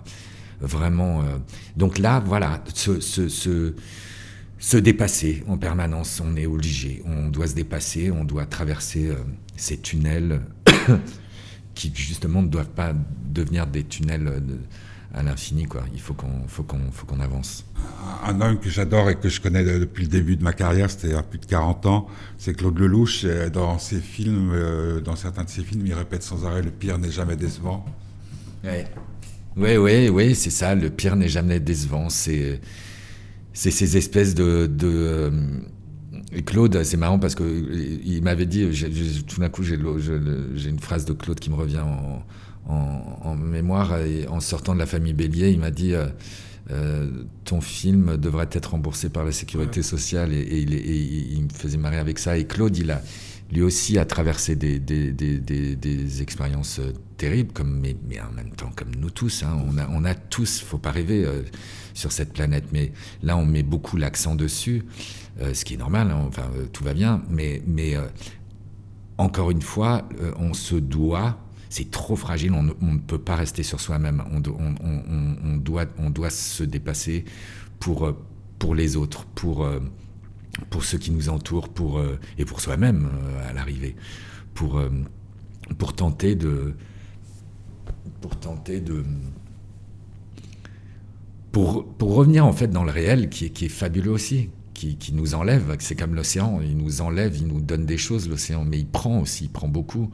vraiment. 0.63 1.23
Euh, 1.23 1.39
donc 1.77 1.99
là, 1.99 2.21
voilà, 2.25 2.63
se, 2.75 3.75
se, 4.63 4.77
dépasser 4.77 5.43
en 5.49 5.59
permanence, 5.59 6.23
on 6.25 6.37
est 6.37 6.47
obligé. 6.47 7.03
On 7.05 7.29
doit 7.29 7.47
se 7.47 7.55
dépasser, 7.55 8.11
on 8.11 8.25
doit 8.25 8.47
traverser 8.47 9.09
euh, 9.09 9.17
ces 9.57 9.79
tunnels 9.79 10.41
qui 11.75 11.93
justement 11.95 12.43
ne 12.43 12.49
doivent 12.49 12.71
pas 12.71 12.95
devenir 13.25 13.67
des 13.67 13.85
tunnels. 13.85 14.25
De, 14.25 14.59
à 15.15 15.23
l'infini. 15.23 15.65
Quoi. 15.65 15.85
Il 15.93 16.01
faut 16.01 16.15
qu'on, 16.15 16.47
faut 16.47 16.63
qu'on, 16.63 16.91
faut 16.91 17.07
qu'on 17.07 17.21
avance. 17.21 17.65
Un 18.25 18.41
homme 18.41 18.59
que 18.59 18.71
j'adore 18.71 19.11
et 19.11 19.17
que 19.17 19.29
je 19.29 19.41
connais 19.41 19.65
depuis 19.65 20.05
le 20.05 20.11
début 20.11 20.37
de 20.37 20.43
ma 20.43 20.53
carrière, 20.53 20.89
a 20.89 21.23
plus 21.23 21.39
de 21.39 21.47
40 21.47 21.87
ans, 21.87 22.07
c'est 22.39 22.55
Claude 22.55 22.79
Lelouch. 22.79 23.25
Dans 23.53 23.79
ses 23.79 24.01
films, 24.01 24.53
euh, 24.53 25.01
dans 25.01 25.17
certains 25.17 25.45
de 25.45 25.51
ses 25.51 25.63
films, 25.63 25.87
il 25.87 25.95
répète 25.95 26.23
sans 26.23 26.45
arrêt 26.47 26.63
le 26.63 26.71
pire 26.71 26.99
n'est 26.99 27.11
jamais 27.11 27.37
décevant. 27.37 27.85
Oui, 28.65 28.71
oui, 29.57 29.77
oui, 29.77 30.09
oui 30.09 30.35
c'est 30.35 30.51
ça. 30.51 30.75
Le 30.75 30.89
pire 30.89 31.17
n'est 31.17 31.29
jamais 31.29 31.61
décevant. 31.61 32.09
C'est, 32.09 32.61
c'est 33.53 33.71
ces 33.71 33.97
espèces 33.97 34.35
de, 34.35 34.67
de 34.67 34.89
euh, 34.89 35.31
Claude, 36.47 36.83
c'est 36.85 36.97
marrant 36.97 37.19
parce 37.19 37.35
qu'il 37.35 38.23
m'avait 38.23 38.47
dit, 38.47 38.67
tout 39.27 39.41
d'un 39.41 39.49
coup, 39.49 39.63
j'ai, 39.63 39.77
une 39.77 40.79
phrase 40.81 41.05
de 41.05 41.13
Claude 41.13 41.39
qui 41.39 41.51
me 41.51 41.57
revient 41.57 41.81
en, 41.81 42.25
en, 43.23 43.35
mémoire, 43.37 43.99
et 43.99 44.27
en 44.29 44.41
sortant 44.41 44.75
de 44.75 44.79
la 44.79 44.87
famille 44.87 45.13
Bélier, 45.13 45.51
il 45.51 45.59
m'a 45.59 45.71
dit 45.71 45.95
euh, 45.95 46.07
euh, 46.71 47.11
ton 47.45 47.61
film 47.61 48.17
devrait 48.17 48.49
être 48.53 48.71
remboursé 48.71 49.11
par 49.11 49.25
la 49.25 49.33
sécurité 49.33 49.83
sociale 49.83 50.33
et, 50.33 50.61
il, 50.61 51.43
me 51.43 51.49
faisait 51.51 51.79
marrer 51.79 51.99
avec 51.99 52.19
ça. 52.19 52.39
Et 52.39 52.47
Claude, 52.47 52.77
il 52.77 52.91
a 52.91 53.03
lui 53.51 53.61
aussi 53.61 53.99
a 53.99 54.07
traversé 54.07 54.57
des, 54.57 54.79
des, 54.79 55.13
des, 55.13 55.39
des 55.77 56.23
expériences 56.23 56.81
euh, 57.23 57.29
terribles, 57.29 57.53
comme, 57.53 57.81
mais, 57.81 57.97
mais, 58.09 58.21
en 58.21 58.33
même 58.33 58.51
temps 58.51 58.73
comme 58.75 58.95
nous 58.97 59.11
tous. 59.11 59.43
Hein. 59.43 59.59
on, 59.67 59.79
a, 59.79 59.89
on 59.91 60.05
a 60.05 60.15
tous, 60.15 60.61
faut 60.61 60.79
pas 60.79 60.91
rêver 60.91 61.27
sur 61.95 62.13
cette 62.13 62.33
planète, 62.33 62.65
mais 62.73 62.93
là 63.23 63.37
on 63.37 63.45
met 63.45 63.63
beaucoup 63.63 63.97
l'accent 63.97 64.35
dessus, 64.35 64.85
ce 65.41 65.65
qui 65.65 65.75
est 65.75 65.79
normal. 65.79 66.11
Hein. 66.11 66.25
enfin, 66.27 66.49
tout 66.73 66.85
va 66.85 66.95
bien, 66.95 67.23
mais, 67.29 67.63
mais 67.67 67.95
encore 69.19 69.51
une 69.51 69.63
fois, 69.63 70.09
on 70.39 70.55
se 70.55 70.75
doit 70.75 71.39
c'est 71.73 71.91
trop 71.91 72.17
fragile, 72.17 72.53
on 72.53 72.63
ne, 72.63 72.99
peut 72.99 73.19
pas 73.19 73.35
rester 73.35 73.63
sur 73.63 73.81
soi-même, 73.81 74.23
on, 74.31 74.41
doit, 74.41 75.87
on 75.97 76.11
doit 76.11 76.29
se 76.29 76.65
dépasser 76.65 77.25
pour, 77.83 78.07
euh, 78.07 78.13
pour 78.59 78.75
les 78.75 78.97
autres, 78.97 79.25
pour, 79.25 79.65
euh, 79.65 79.81
pour 80.71 80.85
ceux 80.85 80.99
qui 80.99 81.11
nous 81.11 81.31
entourent, 81.31 81.69
pour, 81.69 81.99
euh, 81.99 82.19
et 82.39 82.45
pour 82.45 82.61
soi-même 82.61 83.09
à 83.49 83.53
l'arrivée, 83.53 83.97
pour, 84.55 84.81
pour 85.79 85.95
tenter 85.95 86.35
de... 86.35 86.75
Pour 88.21 88.37
tenter 88.37 88.81
de 88.81 89.05
pour, 91.53 91.85
pour, 91.85 92.15
revenir 92.15 92.47
en 92.47 92.53
fait 92.53 92.69
dans 92.69 92.83
le 92.83 92.91
réel 92.91 93.29
qui 93.29 93.47
est, 93.47 93.51
qui 93.51 93.67
est 93.67 93.69
fabuleux 93.69 94.11
aussi, 94.11 94.49
qui, 94.73 94.97
qui 94.97 95.13
nous 95.13 95.35
enlève, 95.35 95.77
c'est 95.81 95.95
comme 95.95 96.15
l'océan, 96.15 96.61
il 96.63 96.77
nous 96.79 97.03
enlève, 97.03 97.37
il 97.37 97.47
nous 97.47 97.61
donne 97.61 97.85
des 97.85 97.99
choses 97.99 98.29
l'océan, 98.29 98.65
mais 98.65 98.79
il 98.79 98.87
prend 98.87 99.21
aussi, 99.21 99.45
il 99.45 99.51
prend 99.51 99.69
beaucoup. 99.69 100.11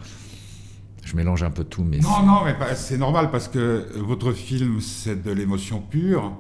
Je 1.05 1.17
mélange 1.17 1.43
un 1.43 1.51
peu 1.51 1.65
tout, 1.65 1.85
mais... 1.85 1.99
Non, 1.99 2.23
non, 2.23 2.45
mais 2.45 2.55
c'est 2.75 2.99
normal 2.99 3.31
parce 3.31 3.49
que 3.49 3.87
votre 3.97 4.33
film, 4.33 4.81
c'est 4.81 5.23
de 5.23 5.31
l'émotion 5.31 5.81
pure. 5.81 6.37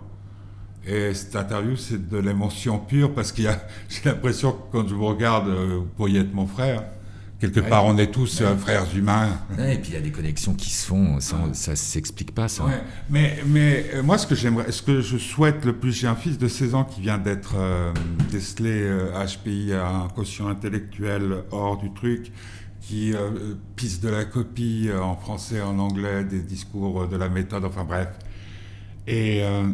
Et 0.86 1.14
cette 1.14 1.36
interview, 1.36 1.76
c'est 1.76 2.08
de 2.08 2.18
l'émotion 2.18 2.78
pure 2.78 3.14
parce 3.14 3.32
qu'il 3.32 3.44
y 3.44 3.48
a, 3.48 3.66
j'ai 3.88 4.10
l'impression 4.10 4.52
que 4.52 4.58
quand 4.72 4.88
je 4.88 4.94
vous 4.94 5.06
regarde, 5.06 5.48
euh, 5.48 5.76
vous 5.78 5.88
pourriez 5.96 6.20
être 6.20 6.34
mon 6.34 6.46
frère. 6.46 6.84
Quelque 7.40 7.60
part, 7.60 7.84
on 7.84 7.96
est 7.98 8.10
tous 8.10 8.40
euh, 8.40 8.56
frères 8.56 8.86
humains. 8.96 9.28
et 9.58 9.78
puis 9.78 9.90
il 9.90 9.94
y 9.94 9.96
a 9.96 10.00
des 10.00 10.10
connexions 10.10 10.54
qui 10.54 10.70
se 10.70 10.86
font, 10.86 11.20
ça, 11.20 11.36
ne 11.46 11.76
s'explique 11.76 12.34
pas, 12.34 12.48
ça. 12.48 12.64
Mais, 13.08 13.38
mais 13.46 13.86
euh, 13.94 14.02
moi, 14.02 14.18
ce 14.18 14.26
que 14.26 14.34
j'aimerais, 14.34 14.72
ce 14.72 14.82
que 14.82 15.00
je 15.00 15.18
souhaite 15.18 15.64
le 15.64 15.74
plus, 15.74 15.92
j'ai 15.92 16.08
un 16.08 16.16
fils 16.16 16.36
de 16.38 16.48
16 16.48 16.74
ans 16.74 16.84
qui 16.84 17.00
vient 17.00 17.18
d'être 17.18 17.54
décelé 18.30 18.90
HPI 19.14 19.72
à 19.74 19.88
un 19.88 20.08
quotient 20.08 20.48
intellectuel 20.48 21.44
hors 21.52 21.78
du 21.78 21.92
truc 21.92 22.32
qui 22.88 23.12
euh, 23.12 23.54
pisse 23.76 24.00
de 24.00 24.08
la 24.08 24.24
copie 24.24 24.86
euh, 24.88 25.02
en 25.02 25.14
français, 25.14 25.60
en 25.60 25.78
anglais, 25.78 26.24
des 26.24 26.40
discours 26.40 27.06
de 27.06 27.16
la 27.16 27.28
méthode, 27.28 27.66
enfin 27.66 27.84
bref. 27.84 28.08
Et 29.06 29.42
euh, 29.42 29.68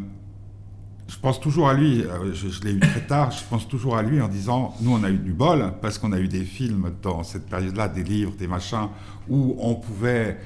je 1.09 1.17
pense 1.19 1.41
toujours 1.41 1.69
à 1.69 1.75
lui, 1.75 2.05
je, 2.33 2.65
l'ai 2.65 2.73
eu 2.73 2.81
très 2.81 3.03
tard, 3.03 3.31
je 3.31 3.45
pense 3.49 3.69
toujours 3.69 3.97
à 3.97 4.03
lui 4.03 4.21
en 4.21 4.29
disant, 4.29 4.75
nous 4.81 4.93
on 4.93 5.05
a 5.05 5.11
eu 5.11 5.19
du 5.19 5.33
bol, 5.33 5.73
parce 5.83 5.99
qu'on 5.99 6.13
a 6.13 6.19
eu 6.19 6.29
des 6.29 6.45
films 6.45 6.93
dans 7.03 7.23
cette 7.23 7.47
période-là, 7.47 7.89
des 7.89 8.03
livres, 8.03 8.33
des 8.39 8.47
machins, 8.47 8.89
où 9.29 9.57
on 9.59 9.75
pouvait... 9.75 10.39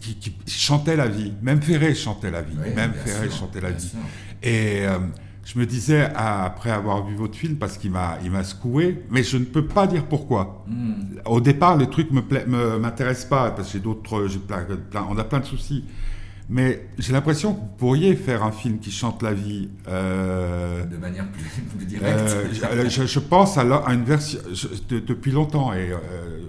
Qui, 0.00 0.16
qui 0.16 0.34
chantait 0.46 0.96
la 0.96 1.06
vie, 1.06 1.32
même 1.40 1.62
Ferré 1.62 1.94
chantait 1.94 2.32
la 2.32 2.42
vie, 2.42 2.56
même 2.74 2.92
Ferré 2.92 3.30
chantait 3.30 3.60
la 3.60 3.70
vie. 3.70 3.92
Et 4.42 4.84
je 5.44 5.58
me 5.58 5.66
disais, 5.66 6.08
après 6.14 6.70
avoir 6.70 7.06
vu 7.06 7.14
votre 7.16 7.36
film, 7.36 7.56
parce 7.56 7.76
qu'il 7.76 7.90
m'a, 7.90 8.18
il 8.24 8.30
m'a 8.30 8.44
secoué, 8.44 9.04
mais 9.10 9.22
je 9.22 9.36
ne 9.36 9.44
peux 9.44 9.66
pas 9.66 9.86
dire 9.86 10.06
pourquoi. 10.06 10.64
Hmm. 10.66 11.18
Au 11.26 11.40
départ, 11.40 11.76
le 11.76 11.86
truc 11.86 12.10
me 12.10 12.78
m'intéresse 12.78 13.26
pas, 13.26 13.50
parce 13.50 13.68
que 13.68 13.74
j'ai 13.74 13.80
d'autres, 13.80 14.26
j'ai 14.26 14.38
plein, 14.38 15.06
on 15.10 15.18
a 15.18 15.24
plein 15.24 15.40
de 15.40 15.44
soucis. 15.44 15.84
Mais 16.48 16.86
j'ai 16.98 17.12
l'impression 17.12 17.54
que 17.54 17.60
vous 17.60 17.70
pourriez 17.78 18.14
faire 18.16 18.42
un 18.44 18.52
film 18.52 18.78
qui 18.78 18.90
chante 18.90 19.22
la 19.22 19.32
vie. 19.32 19.70
Euh, 19.88 20.84
de 20.84 20.96
manière 20.98 21.26
plus, 21.28 21.86
directe. 21.86 22.04
Euh, 22.04 22.88
je, 22.88 23.18
pense 23.18 23.56
à, 23.56 23.62
une 23.62 24.04
version. 24.04 24.40
depuis 24.90 25.32
longtemps, 25.32 25.72
et 25.72 25.90
euh, 25.90 25.98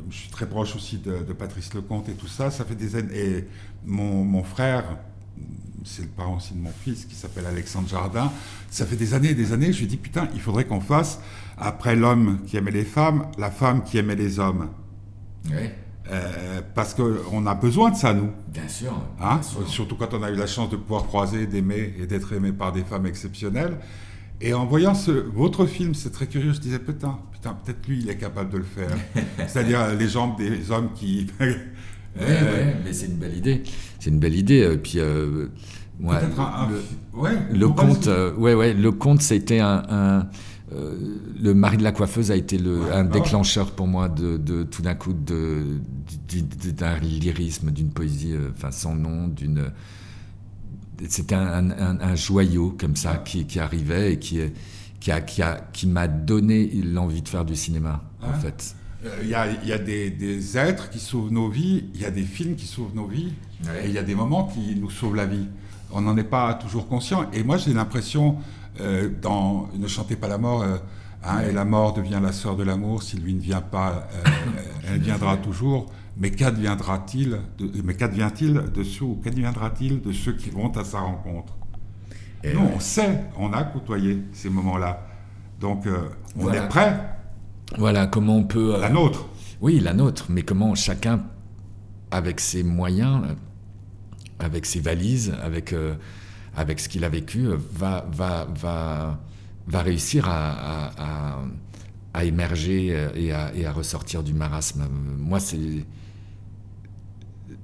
je 0.10 0.16
suis 0.16 0.30
très 0.30 0.48
proche 0.48 0.76
aussi 0.76 0.98
de, 0.98 1.24
de, 1.24 1.34
Patrice 1.34 1.74
Lecomte 1.74 2.10
et 2.10 2.14
tout 2.14 2.28
ça, 2.28 2.52
ça 2.52 2.66
fait 2.66 2.76
des 2.76 2.98
années. 2.98 3.18
Et 3.18 3.48
mon, 3.86 4.26
mon 4.26 4.44
frère, 4.44 4.84
c'est 5.86 6.02
le 6.02 6.10
parent 6.10 6.38
aussi 6.38 6.54
de 6.54 6.60
mon 6.60 6.74
fils 6.84 7.06
qui 7.06 7.16
s'appelle 7.16 7.46
Alexandre 7.46 7.88
Jardin. 7.88 8.32
Ça 8.70 8.86
fait 8.86 8.98
des 8.98 9.14
années 9.14 9.30
et 9.30 9.36
des 9.36 9.54
années, 9.54 9.72
je 9.72 9.80
lui 9.80 9.88
dis 9.88 9.98
putain, 9.98 10.28
il 10.34 10.42
faudrait 10.42 10.66
qu'on 10.66 10.82
fasse, 10.82 11.22
après 11.58 11.96
l'homme 11.96 12.40
qui 12.46 12.58
aimait 12.58 12.72
les 12.72 12.84
femmes, 12.84 13.28
la 13.38 13.50
femme 13.50 13.82
qui 13.84 13.98
aimait 13.98 14.16
les 14.16 14.40
hommes. 14.40 14.68
Oui. 15.46 15.70
Euh, 16.12 16.62
parce 16.76 16.94
qu'on 16.94 17.48
a 17.48 17.56
besoin 17.56 17.92
de 17.92 17.96
ça, 17.96 18.14
nous. 18.14 18.30
Bien 18.50 18.68
sûr, 18.68 18.94
hein 19.20 19.42
Surtout 19.68 19.96
quand 19.96 20.14
on 20.14 20.22
a 20.22 20.30
eu 20.30 20.36
la 20.36 20.46
chance 20.46 20.70
de 20.70 20.76
pouvoir 20.76 21.06
croiser, 21.06 21.48
d'aimer 21.48 21.94
et 22.00 22.06
d'être 22.06 22.32
aimé 22.34 22.52
par 22.52 22.72
des 22.72 22.84
femmes 22.84 23.08
exceptionnelles. 23.08 23.78
Et 24.40 24.54
en 24.54 24.66
voyant 24.66 24.94
ce, 24.94 25.12
votre 25.12 25.66
film, 25.66 25.96
c'est 25.96 26.12
très 26.12 26.28
curieux, 26.28 26.54
je 26.54 26.60
disais, 26.60 26.78
putain, 26.78 27.18
putain 27.32 27.58
peut-être 27.64 27.88
lui, 27.88 28.00
il 28.02 28.10
est 28.10 28.18
capable 28.18 28.52
de 28.52 28.58
le 28.58 28.64
faire. 28.64 28.90
C'est-à-dire 29.48 29.96
les 29.98 30.10
jambes 30.10 30.38
des 30.38 30.72
hommes 30.72 30.90
qui 30.94 31.28
oui, 31.40 31.48
euh, 32.22 32.74
mais 32.86 32.94
c'est 32.94 33.08
une 33.08 33.18
belle 33.18 33.36
idée. 33.36 33.64
C'est 34.00 34.10
une 34.10 34.20
belle 34.20 34.36
idée. 34.36 34.78
Puis, 34.78 35.00
euh, 35.00 35.48
Ouais, 36.02 36.18
le, 37.54 37.58
le 37.58 37.68
conte, 37.70 38.10
ouais, 38.38 38.54
ouais, 38.54 38.74
le 38.74 38.92
conte, 38.92 39.22
c'était 39.22 39.62
un, 39.62 40.28
le 41.42 41.54
mari 41.54 41.78
de 41.78 41.84
la 41.84 41.92
coiffeuse 41.92 42.32
a 42.32 42.36
été 42.36 42.58
le, 42.58 42.92
un 42.92 43.04
déclencheur 43.04 43.72
pour 43.72 43.88
moi 43.88 44.10
de, 44.10 44.38
de 44.38 44.64
tout 44.64 44.82
d'un 44.82 44.96
coup 44.96 45.14
d'un 45.14 46.98
lyrisme, 47.00 47.72
d'une 47.72 47.90
poésie, 47.90 48.34
enfin 48.54 48.72
sans 48.72 48.96
nom, 48.96 49.28
d'une 49.28 49.72
c'était 51.10 51.36
un, 51.36 51.72
un, 51.72 52.16
joyau 52.16 52.76
comme 52.80 52.96
ça 52.96 53.18
qui, 53.18 53.46
qui 53.46 53.60
arrivait 53.60 54.14
et 54.14 54.20
qui, 54.20 54.40
qui, 55.00 55.12
a, 55.12 55.22
qui, 55.22 55.42
a, 55.42 55.68
qui 55.74 55.88
m'a 55.88 56.08
donné 56.08 56.68
l'envie 56.84 57.22
de 57.22 57.30
faire 57.30 57.46
du 57.46 57.56
cinéma, 57.56 58.04
en 58.22 58.34
fait. 58.34 58.76
Euh, 59.06 59.20
il 59.22 59.30
y, 59.30 59.36
a, 59.36 59.52
y 59.64 59.72
a 59.72 59.78
des, 59.78 60.10
des, 60.10 60.58
êtres 60.58 60.90
qui 60.90 61.00
sauvent 61.00 61.32
nos 61.32 61.50
vies, 61.50 61.86
il 61.94 62.02
y 62.02 62.06
a 62.06 62.12
des 62.12 62.24
films 62.24 62.56
qui 62.56 62.66
sauvent 62.66 62.96
nos 62.96 63.08
vies, 63.08 63.34
et 63.84 63.88
il 63.88 63.92
y 63.92 63.98
a 63.98 64.04
des 64.04 64.16
moments 64.16 64.48
qui 64.48 64.76
nous 64.76 64.90
sauvent 64.90 65.16
la 65.16 65.26
vie. 65.26 65.48
On 65.92 66.02
n'en 66.02 66.18
est 66.18 66.24
pas 66.24 66.54
toujours 66.56 66.88
conscient. 66.88 67.30
Et 67.34 67.44
moi, 67.44 67.58
j'ai 67.58 67.74
l'impression, 67.74 68.38
euh, 68.82 69.10
dans 69.22 69.70
Ne 69.78 69.88
chantez 69.88 70.16
pas 70.16 70.28
la 70.28 70.38
mort, 70.38 70.62
euh, 70.64 70.78
hein, 71.24 71.42
et 71.42 71.52
la 71.52 71.66
mort 71.66 71.94
devient 71.94 72.20
la 72.22 72.32
sœur 72.32 72.56
de 72.56 72.64
l'amour, 72.64 73.04
si 73.04 73.18
lui 73.18 73.34
ne 73.34 73.40
vient 73.40 73.62
pas, 73.62 74.08
elle 74.88 75.00
viendra 75.00 75.38
toujours. 75.50 75.88
Mais 76.18 76.32
qu'adviendra-t-il 76.32 77.40
de, 77.58 77.82
mais 77.84 77.96
qu'advient-il 77.96 78.54
de 78.54 78.84
ceux 78.84 79.06
qu'adviendra-t-il 79.22 80.02
de 80.02 80.12
ceux 80.14 80.34
qui 80.34 80.50
vont 80.50 80.72
à 80.72 80.84
sa 80.86 81.00
rencontre? 81.00 81.54
Et 82.44 82.54
Nous, 82.54 82.62
on 82.76 82.80
sait, 82.80 83.26
on 83.38 83.52
a 83.54 83.64
côtoyé 83.64 84.24
ces 84.32 84.50
moments-là. 84.50 85.06
Donc, 85.60 85.88
euh, 85.88 86.10
on 86.38 86.52
est 86.54 86.68
prêt. 86.68 87.18
Voilà, 87.78 88.08
comment 88.08 88.38
on 88.38 88.44
peut... 88.44 88.76
Euh, 88.76 88.80
la 88.80 88.90
nôtre. 88.90 89.26
Oui, 89.62 89.80
la 89.80 89.94
nôtre, 89.94 90.28
mais 90.30 90.44
comment 90.44 90.76
chacun, 90.76 91.24
avec 92.12 92.40
ses 92.40 92.64
moyens, 92.64 93.24
avec 94.40 94.66
ses 94.66 94.80
valises, 94.80 95.34
avec, 95.42 95.74
euh, 95.74 95.96
avec 96.56 96.80
ce 96.80 96.90
qu'il 96.90 97.04
a 97.04 97.10
vécu, 97.10 97.48
va, 97.72 98.06
va, 98.12 98.48
va, 98.56 99.20
va 99.68 99.82
réussir 99.82 100.28
à, 100.28 100.92
à, 100.98 101.40
à 102.14 102.24
émerger 102.26 102.88
et 103.16 103.32
à, 103.32 103.54
et 103.56 103.66
à, 103.66 103.72
ressortir 103.72 104.24
du 104.24 104.34
marasme. 104.34 104.88
Moi, 105.18 105.40
c'est 105.40 105.86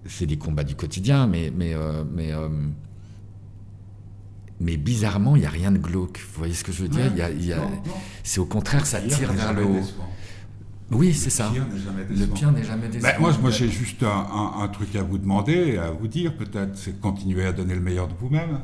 c'est 0.06 0.26
des 0.26 0.38
combats 0.38 0.64
du 0.64 0.76
quotidien, 0.76 1.28
mais, 1.28 1.52
mais, 1.56 1.74
euh, 1.74 2.04
mais, 2.12 2.32
euh, 2.32 2.50
mais 4.60 4.78
bizarrement, 4.78 5.36
il 5.36 5.42
n'y 5.42 5.46
a 5.46 5.50
rien 5.50 5.72
de 5.72 5.78
glauque. 5.78 6.20
Vous 6.34 6.40
voyez 6.40 6.54
ce 6.54 6.64
que 6.64 6.72
je 6.72 6.84
veux 6.84 6.90
dire? 6.90 7.12
Y 7.16 7.54
a, 7.54 7.62
C'est 8.24 8.40
au 8.40 8.46
contraire, 8.46 8.86
ça 8.86 9.00
tire 9.02 9.32
vers 9.34 9.54
le 9.54 9.66
haut. 9.66 9.84
Oui, 10.92 11.14
c'est 11.14 11.30
ça. 11.30 11.52
Le 11.54 12.26
pire 12.28 12.52
n'est 12.52 12.64
jamais 12.64 12.88
décevant. 12.88 13.14
Ben, 13.14 13.20
moi, 13.20 13.32
moi 13.42 13.50
j'ai 13.50 13.70
juste 13.70 14.04
un, 14.04 14.68
truc 14.68 14.96
à 14.96 15.04
vous 15.04 15.18
demander, 15.18 15.78
à 15.78 15.92
vous 15.92 16.08
dire 16.08 16.36
peut-être, 16.36 16.76
c'est 16.76 17.00
continuer 17.00 17.46
à 17.46 17.54
donner 17.54 17.76
le 17.76 17.82
meilleur 17.82 18.08
de 18.08 18.14
vous-même. 18.20 18.60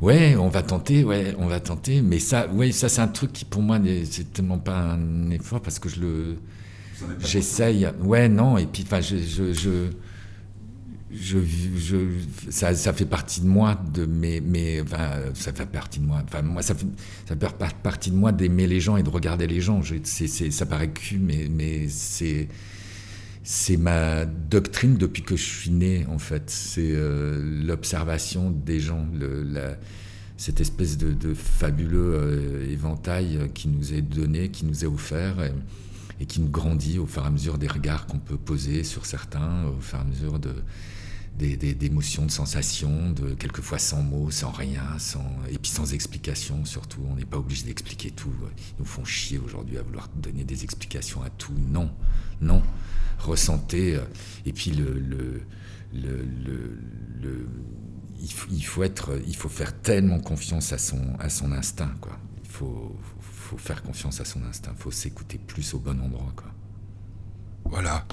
Ouais, 0.00 0.36
on 0.36 0.48
va 0.48 0.62
tenter, 0.62 1.04
ouais, 1.04 1.34
on 1.38 1.46
va 1.46 1.60
tenter. 1.60 2.00
Mais 2.00 2.20
ça, 2.20 2.48
ouais, 2.48 2.70
ça 2.72 2.88
c'est 2.88 3.00
un 3.00 3.08
truc 3.08 3.32
qui 3.32 3.44
pour 3.44 3.62
moi 3.62 3.78
c'est 4.04 4.32
tellement 4.32 4.58
pas 4.58 4.92
un 4.92 5.30
effort 5.30 5.60
parce 5.60 5.78
que 5.78 5.88
je 5.88 6.00
le, 6.00 6.36
j'essaye. 7.20 7.88
Ouais, 8.02 8.28
non. 8.28 8.58
Et 8.58 8.66
puis, 8.66 8.84
enfin, 8.86 9.00
je, 9.00 9.16
je 9.16 9.52
je, 9.52 9.90
je, 11.14 11.38
ça, 12.50 12.74
ça, 12.74 12.92
fait 12.92 13.06
partie 13.06 13.40
de 13.40 13.46
moi, 13.46 13.80
de 13.92 14.06
mes, 14.06 14.40
mes, 14.40 14.82
ça 15.34 15.52
fait 15.52 15.66
partie 15.66 16.00
de 16.00 16.06
moi. 16.06 16.22
Enfin, 16.24 16.42
moi, 16.42 16.62
ça 16.62 16.74
ça 17.26 17.36
fait 17.36 17.74
partie 17.82 18.10
de 18.10 18.16
moi 18.16 18.32
d'aimer 18.32 18.66
les 18.66 18.80
gens 18.80 18.96
et 18.96 19.02
de 19.02 19.08
regarder 19.08 19.46
les 19.46 19.60
gens. 19.60 19.82
Je, 19.82 19.96
ça 20.02 20.66
paraît 20.66 20.90
cul, 20.90 21.18
mais, 21.18 21.48
mais 21.50 21.88
c'est, 21.88 22.48
c'est 23.42 23.76
ma 23.76 24.24
doctrine 24.24 24.96
depuis 24.96 25.22
que 25.22 25.36
je 25.36 25.44
suis 25.44 25.70
né, 25.70 26.06
en 26.10 26.18
fait. 26.18 26.50
C'est 26.50 26.92
euh, 26.92 27.64
l'observation 27.64 28.50
des 28.50 28.80
gens, 28.80 29.06
le, 29.14 29.42
la, 29.42 29.76
cette 30.36 30.60
espèce 30.60 30.98
de, 30.98 31.12
de 31.12 31.32
fabuleux 31.34 32.14
euh, 32.14 32.72
éventail 32.72 33.50
qui 33.54 33.68
nous 33.68 33.94
est 33.94 34.02
donné, 34.02 34.50
qui 34.50 34.66
nous 34.66 34.84
est 34.84 34.88
offert. 34.88 35.36
Et 36.20 36.26
qui 36.26 36.40
nous 36.40 36.48
grandit 36.48 37.00
au 37.00 37.06
fur 37.06 37.24
et 37.24 37.26
à 37.26 37.30
mesure 37.30 37.58
des 37.58 37.66
regards 37.66 38.06
qu'on 38.06 38.20
peut 38.20 38.36
poser 38.36 38.84
sur 38.84 39.04
certains, 39.04 39.64
au 39.66 39.80
fur 39.80 39.98
et 39.98 40.00
à 40.00 40.04
mesure 40.04 40.38
de, 40.38 40.52
d'émotions, 41.36 42.26
de 42.26 42.30
sensations, 42.30 43.10
de 43.10 43.34
quelquefois 43.34 43.78
sans 43.78 44.02
mots, 44.02 44.30
sans 44.30 44.50
rien, 44.50 44.98
sans, 44.98 45.24
et 45.50 45.58
puis 45.58 45.70
sans 45.70 45.92
explication 45.92 46.64
surtout. 46.64 47.00
On 47.10 47.16
n'est 47.16 47.24
pas 47.24 47.38
obligé 47.38 47.64
d'expliquer 47.64 48.10
tout. 48.10 48.32
Ils 48.68 48.80
nous 48.80 48.84
font 48.84 49.04
chier 49.04 49.38
aujourd'hui 49.38 49.76
à 49.78 49.82
vouloir 49.82 50.08
donner 50.14 50.44
des 50.44 50.62
explications 50.64 51.22
à 51.22 51.30
tout. 51.30 51.54
Non, 51.56 51.90
non. 52.40 52.62
Ressentez. 53.18 53.96
Euh, 53.96 54.04
et 54.46 54.52
puis 54.52 54.72
il, 58.50 58.64
faut, 58.64 58.82
être, 58.82 59.18
il 59.26 59.36
faut 59.36 59.48
faire 59.48 59.80
tellement 59.80 60.20
confiance 60.20 60.72
à 60.72 60.78
son, 60.78 61.16
à 61.18 61.28
son 61.30 61.52
instinct. 61.52 61.94
Il 62.44 62.50
faut, 62.50 62.96
faut 63.20 63.58
faire 63.58 63.82
confiance 63.82 64.20
à 64.20 64.24
son 64.24 64.44
instinct. 64.44 64.72
Il 64.76 64.82
faut 64.82 64.90
s'écouter 64.92 65.38
plus 65.38 65.74
au 65.74 65.80
bon 65.80 66.00
endroit. 66.00 66.32
Voilà 67.64 68.06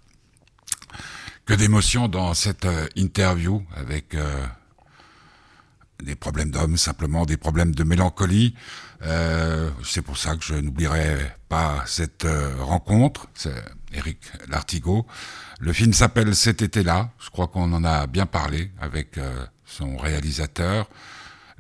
que 1.51 1.55
d'émotions 1.57 2.07
dans 2.07 2.33
cette 2.33 2.63
euh, 2.63 2.87
interview 2.95 3.61
avec 3.75 4.15
euh, 4.15 4.45
des 6.01 6.15
problèmes 6.15 6.49
d'hommes, 6.49 6.77
simplement 6.77 7.25
des 7.25 7.35
problèmes 7.35 7.75
de 7.75 7.83
mélancolie. 7.83 8.55
Euh, 9.01 9.69
c'est 9.83 10.01
pour 10.01 10.17
ça 10.17 10.37
que 10.37 10.45
je 10.45 10.53
n'oublierai 10.53 11.17
pas 11.49 11.83
cette 11.87 12.25
rencontre. 12.57 13.27
C'est 13.33 13.53
Eric 13.91 14.19
Lartigot. 14.47 15.05
Le 15.59 15.73
film 15.73 15.91
s'appelle 15.91 16.33
Cet 16.35 16.61
été-là. 16.61 17.09
Je 17.19 17.29
crois 17.29 17.47
qu'on 17.47 17.73
en 17.73 17.83
a 17.83 18.07
bien 18.07 18.27
parlé 18.27 18.71
avec 18.79 19.19
son 19.65 19.97
réalisateur. 19.97 20.89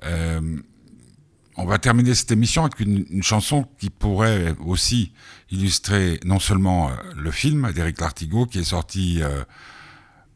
on 0.03 1.65
va 1.65 1.79
terminer 1.79 2.15
cette 2.15 2.31
émission 2.31 2.63
avec 2.63 2.79
une, 2.79 3.05
une, 3.09 3.23
chanson 3.23 3.67
qui 3.77 3.89
pourrait 3.89 4.55
aussi 4.65 5.11
illustrer 5.49 6.21
non 6.23 6.39
seulement 6.39 6.91
le 7.13 7.31
film 7.31 7.73
d'Eric 7.73 7.99
Lartigot 7.99 8.45
qui 8.45 8.59
est 8.59 8.63
sorti 8.63 9.21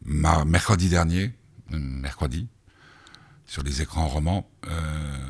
mercredi 0.06 0.88
dernier, 0.88 1.32
euh, 1.72 1.78
mercredi, 1.78 2.48
sur 3.46 3.62
les 3.62 3.82
écrans 3.82 4.08
romans, 4.08 4.48
euh, 4.66 4.70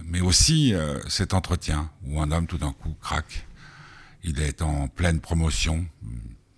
mais 0.05 0.21
aussi 0.21 0.75
euh, 0.75 0.99
cet 1.09 1.35
entretien 1.35 1.91
où 2.05 2.21
un 2.21 2.31
homme 2.31 2.47
tout 2.47 2.59
d'un 2.59 2.73
coup 2.73 2.95
craque. 3.01 3.47
Il 4.25 4.41
est 4.41 4.62
en 4.62 4.89
pleine 4.89 5.21
promotion, 5.21 5.87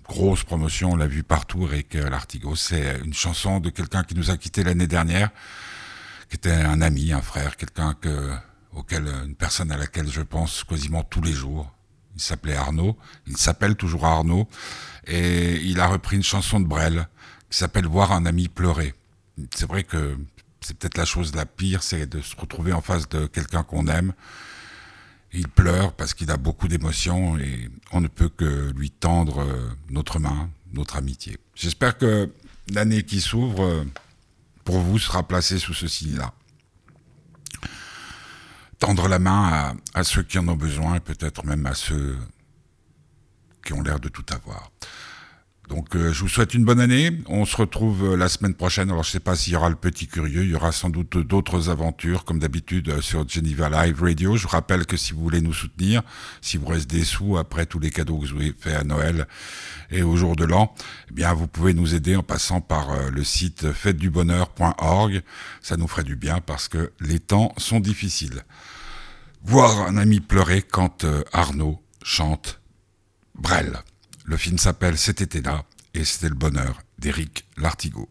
grosse 0.04 0.44
promotion, 0.44 0.92
on 0.92 0.96
l'a 0.96 1.06
vu 1.06 1.22
partout, 1.22 1.64
Eric 1.64 1.94
Lartigot. 1.94 2.56
C'est 2.56 3.00
une 3.04 3.12
chanson 3.12 3.60
de 3.60 3.70
quelqu'un 3.70 4.04
qui 4.04 4.14
nous 4.14 4.30
a 4.30 4.36
quittés 4.36 4.64
l'année 4.64 4.86
dernière, 4.86 5.30
qui 6.28 6.36
était 6.36 6.50
un 6.50 6.80
ami, 6.80 7.12
un 7.12 7.20
frère, 7.20 7.56
quelqu'un 7.56 7.94
que, 7.94 8.32
auquel, 8.72 9.06
une 9.26 9.34
personne 9.34 9.70
à 9.70 9.76
laquelle 9.76 10.08
je 10.08 10.22
pense 10.22 10.64
quasiment 10.64 11.02
tous 11.02 11.20
les 11.20 11.32
jours. 11.32 11.70
Il 12.14 12.22
s'appelait 12.22 12.56
Arnaud, 12.56 12.96
il 13.26 13.36
s'appelle 13.36 13.76
toujours 13.76 14.06
Arnaud, 14.06 14.48
et 15.08 15.56
il 15.62 15.80
a 15.80 15.86
repris 15.86 16.16
une 16.16 16.22
chanson 16.22 16.60
de 16.60 16.66
Brel, 16.66 17.08
qui 17.50 17.58
s'appelle 17.58 17.86
Voir 17.86 18.12
un 18.12 18.26
ami 18.26 18.48
pleurer. 18.48 18.94
C'est 19.54 19.66
vrai 19.66 19.82
que 19.82 20.16
c'est 20.60 20.76
peut-être 20.76 20.98
la 20.98 21.04
chose 21.04 21.34
la 21.34 21.46
pire, 21.46 21.82
c'est 21.82 22.06
de 22.06 22.20
se 22.20 22.36
retrouver 22.36 22.72
en 22.72 22.82
face 22.82 23.08
de 23.08 23.26
quelqu'un 23.26 23.62
qu'on 23.62 23.86
aime. 23.86 24.12
Il 25.32 25.48
pleure 25.48 25.92
parce 25.92 26.14
qu'il 26.14 26.30
a 26.30 26.36
beaucoup 26.36 26.68
d'émotions 26.68 27.38
et 27.38 27.70
on 27.92 28.00
ne 28.00 28.08
peut 28.08 28.28
que 28.28 28.72
lui 28.76 28.90
tendre 28.90 29.40
euh, 29.40 29.70
notre 29.90 30.18
main, 30.18 30.50
notre 30.72 30.96
amitié. 30.96 31.38
J'espère 31.54 31.98
que 31.98 32.30
l'année 32.70 33.02
qui 33.02 33.20
s'ouvre 33.20 33.62
euh, 33.62 33.84
pour 34.64 34.80
vous 34.80 34.98
sera 34.98 35.26
placée 35.26 35.58
sous 35.58 35.74
ce 35.74 35.86
signe-là. 35.86 36.32
Tendre 38.78 39.08
la 39.08 39.18
main 39.18 39.74
à, 39.94 40.00
à 40.00 40.04
ceux 40.04 40.22
qui 40.22 40.38
en 40.38 40.48
ont 40.48 40.56
besoin, 40.56 41.00
peut-être 41.00 41.44
même 41.44 41.66
à 41.66 41.74
ceux 41.74 42.16
qui 43.64 43.72
ont 43.72 43.82
l'air 43.82 44.00
de 44.00 44.08
tout 44.08 44.24
avoir. 44.30 44.70
Donc 45.68 45.94
euh, 45.96 46.12
je 46.12 46.20
vous 46.22 46.28
souhaite 46.28 46.54
une 46.54 46.64
bonne 46.64 46.80
année. 46.80 47.12
On 47.28 47.44
se 47.44 47.56
retrouve 47.56 48.12
euh, 48.12 48.16
la 48.16 48.28
semaine 48.28 48.54
prochaine. 48.54 48.88
Alors 48.88 49.02
je 49.02 49.10
ne 49.10 49.12
sais 49.12 49.20
pas 49.20 49.36
s'il 49.36 49.52
y 49.52 49.56
aura 49.56 49.68
le 49.68 49.76
petit 49.76 50.06
curieux. 50.06 50.44
Il 50.44 50.50
y 50.50 50.54
aura 50.54 50.72
sans 50.72 50.88
doute 50.88 51.18
d'autres 51.18 51.68
aventures 51.68 52.24
comme 52.24 52.38
d'habitude 52.38 52.88
euh, 52.88 53.00
sur 53.02 53.28
Geneva 53.28 53.68
Live 53.68 54.02
Radio. 54.02 54.36
Je 54.36 54.44
vous 54.44 54.48
rappelle 54.48 54.86
que 54.86 54.96
si 54.96 55.12
vous 55.12 55.20
voulez 55.20 55.42
nous 55.42 55.52
soutenir, 55.52 56.02
si 56.40 56.56
vous 56.56 56.66
reste 56.66 56.88
des 56.88 57.04
sous 57.04 57.36
après 57.36 57.66
tous 57.66 57.78
les 57.78 57.90
cadeaux 57.90 58.18
que 58.18 58.26
vous 58.26 58.36
avez 58.36 58.54
fait 58.58 58.74
à 58.74 58.82
Noël 58.82 59.26
et 59.90 60.02
au 60.02 60.16
jour 60.16 60.36
de 60.36 60.44
l'an, 60.44 60.74
eh 61.10 61.14
bien 61.14 61.34
vous 61.34 61.46
pouvez 61.46 61.74
nous 61.74 61.94
aider 61.94 62.16
en 62.16 62.22
passant 62.22 62.62
par 62.62 63.10
le 63.10 63.24
site 63.24 63.70
fêtedubonheur.org. 63.72 65.22
Ça 65.60 65.76
nous 65.76 65.86
ferait 65.86 66.04
du 66.04 66.16
bien 66.16 66.40
parce 66.40 66.68
que 66.68 66.92
les 67.00 67.20
temps 67.20 67.52
sont 67.58 67.80
difficiles. 67.80 68.42
Voir 69.44 69.86
un 69.86 69.96
ami 69.98 70.20
pleurer 70.20 70.62
quand 70.62 71.04
Arnaud 71.32 71.80
chante 72.02 72.57
Brel. 73.38 73.78
Le 74.24 74.36
film 74.36 74.58
s'appelle 74.58 74.98
Cet 74.98 75.20
été-là 75.20 75.64
et 75.94 76.04
c'était 76.04 76.28
le 76.28 76.34
bonheur 76.34 76.82
d'Éric 76.98 77.46
Lartigot. 77.56 78.08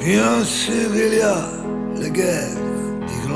Bien 0.00 0.44
sûr, 0.44 0.94
il 0.94 1.14
y 1.14 1.20
a 1.20 1.50
la 2.00 2.08
guerre. 2.08 2.56
Il 3.26 3.32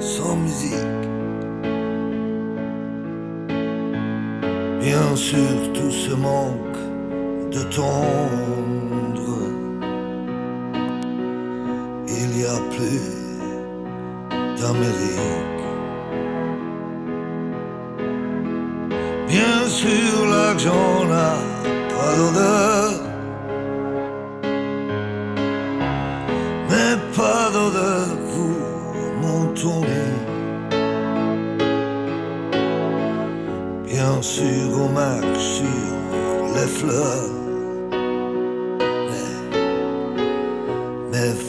sans 0.00 0.36
musique. 0.36 0.72
Bien 4.80 5.16
sûr, 5.16 5.72
tout 5.74 5.90
ce 5.90 6.14
manque 6.14 6.78
de 7.50 7.62
tendre. 7.74 8.41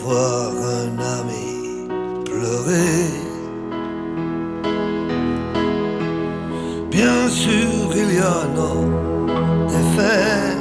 Voir 0.04 0.52
un 0.82 0.98
ami 1.20 1.88
pleurer. 2.26 3.10
Bien 6.90 7.28
sûr, 7.30 7.96
il 7.96 8.16
y 8.16 8.20
a 8.20 8.48
nos 8.56 8.84
défaites. 9.68 10.54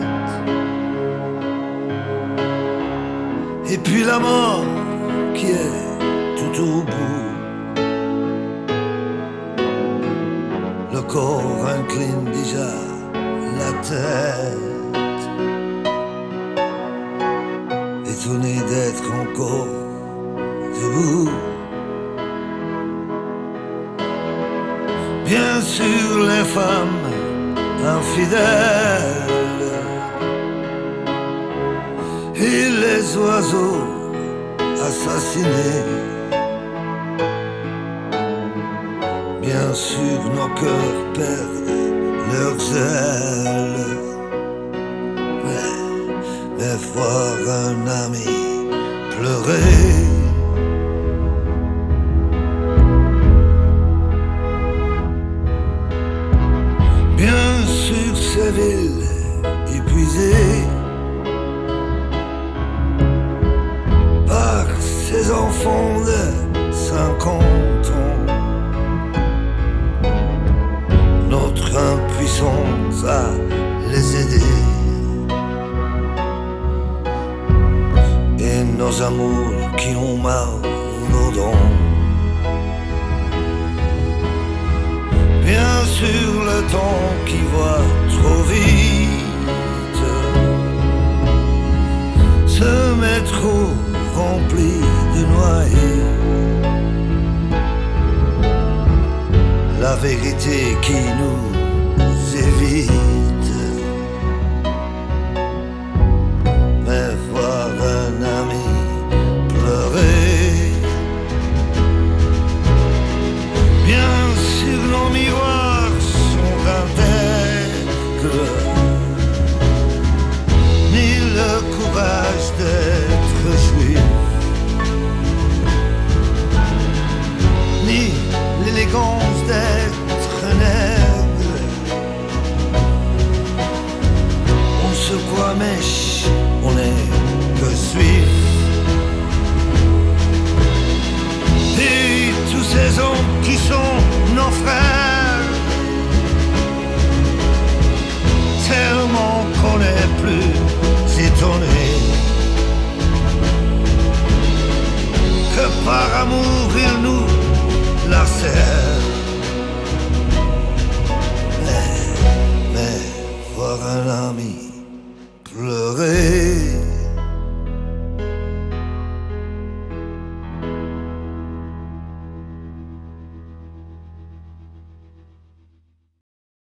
Et 3.71 3.79
puis 3.79 4.05
la 4.05 4.19
mort 4.19 4.65
qui 5.35 5.47
est 5.47 5.83
tout 6.39 6.63
au 6.63 6.83
bout. 6.83 7.33
Le 10.93 11.01
corps 11.03 11.67
incline 11.77 12.25
déjà 12.33 12.71
la 13.59 13.73
tête. 13.83 14.72
Étonné 18.25 18.55
d'être 18.69 19.11
encore 19.21 19.67
debout. 20.81 21.31
Bien 25.25 25.61
sûr, 25.61 26.21
les 26.29 26.45
femmes 26.45 27.11
infidèles 27.85 28.39
et 32.37 32.69
les 32.85 33.17
oiseaux 33.17 33.87
assassinés. 34.81 35.83
Bien 39.41 39.75
sûr, 39.75 40.21
nos 40.37 40.55
cœurs 40.61 41.13
perdent 41.15 41.71
leurs 42.33 42.77
ailes. 42.77 44.12
Voir 46.63 47.39
un 47.49 47.87
ami 47.89 48.25
pleurer. 49.11 50.12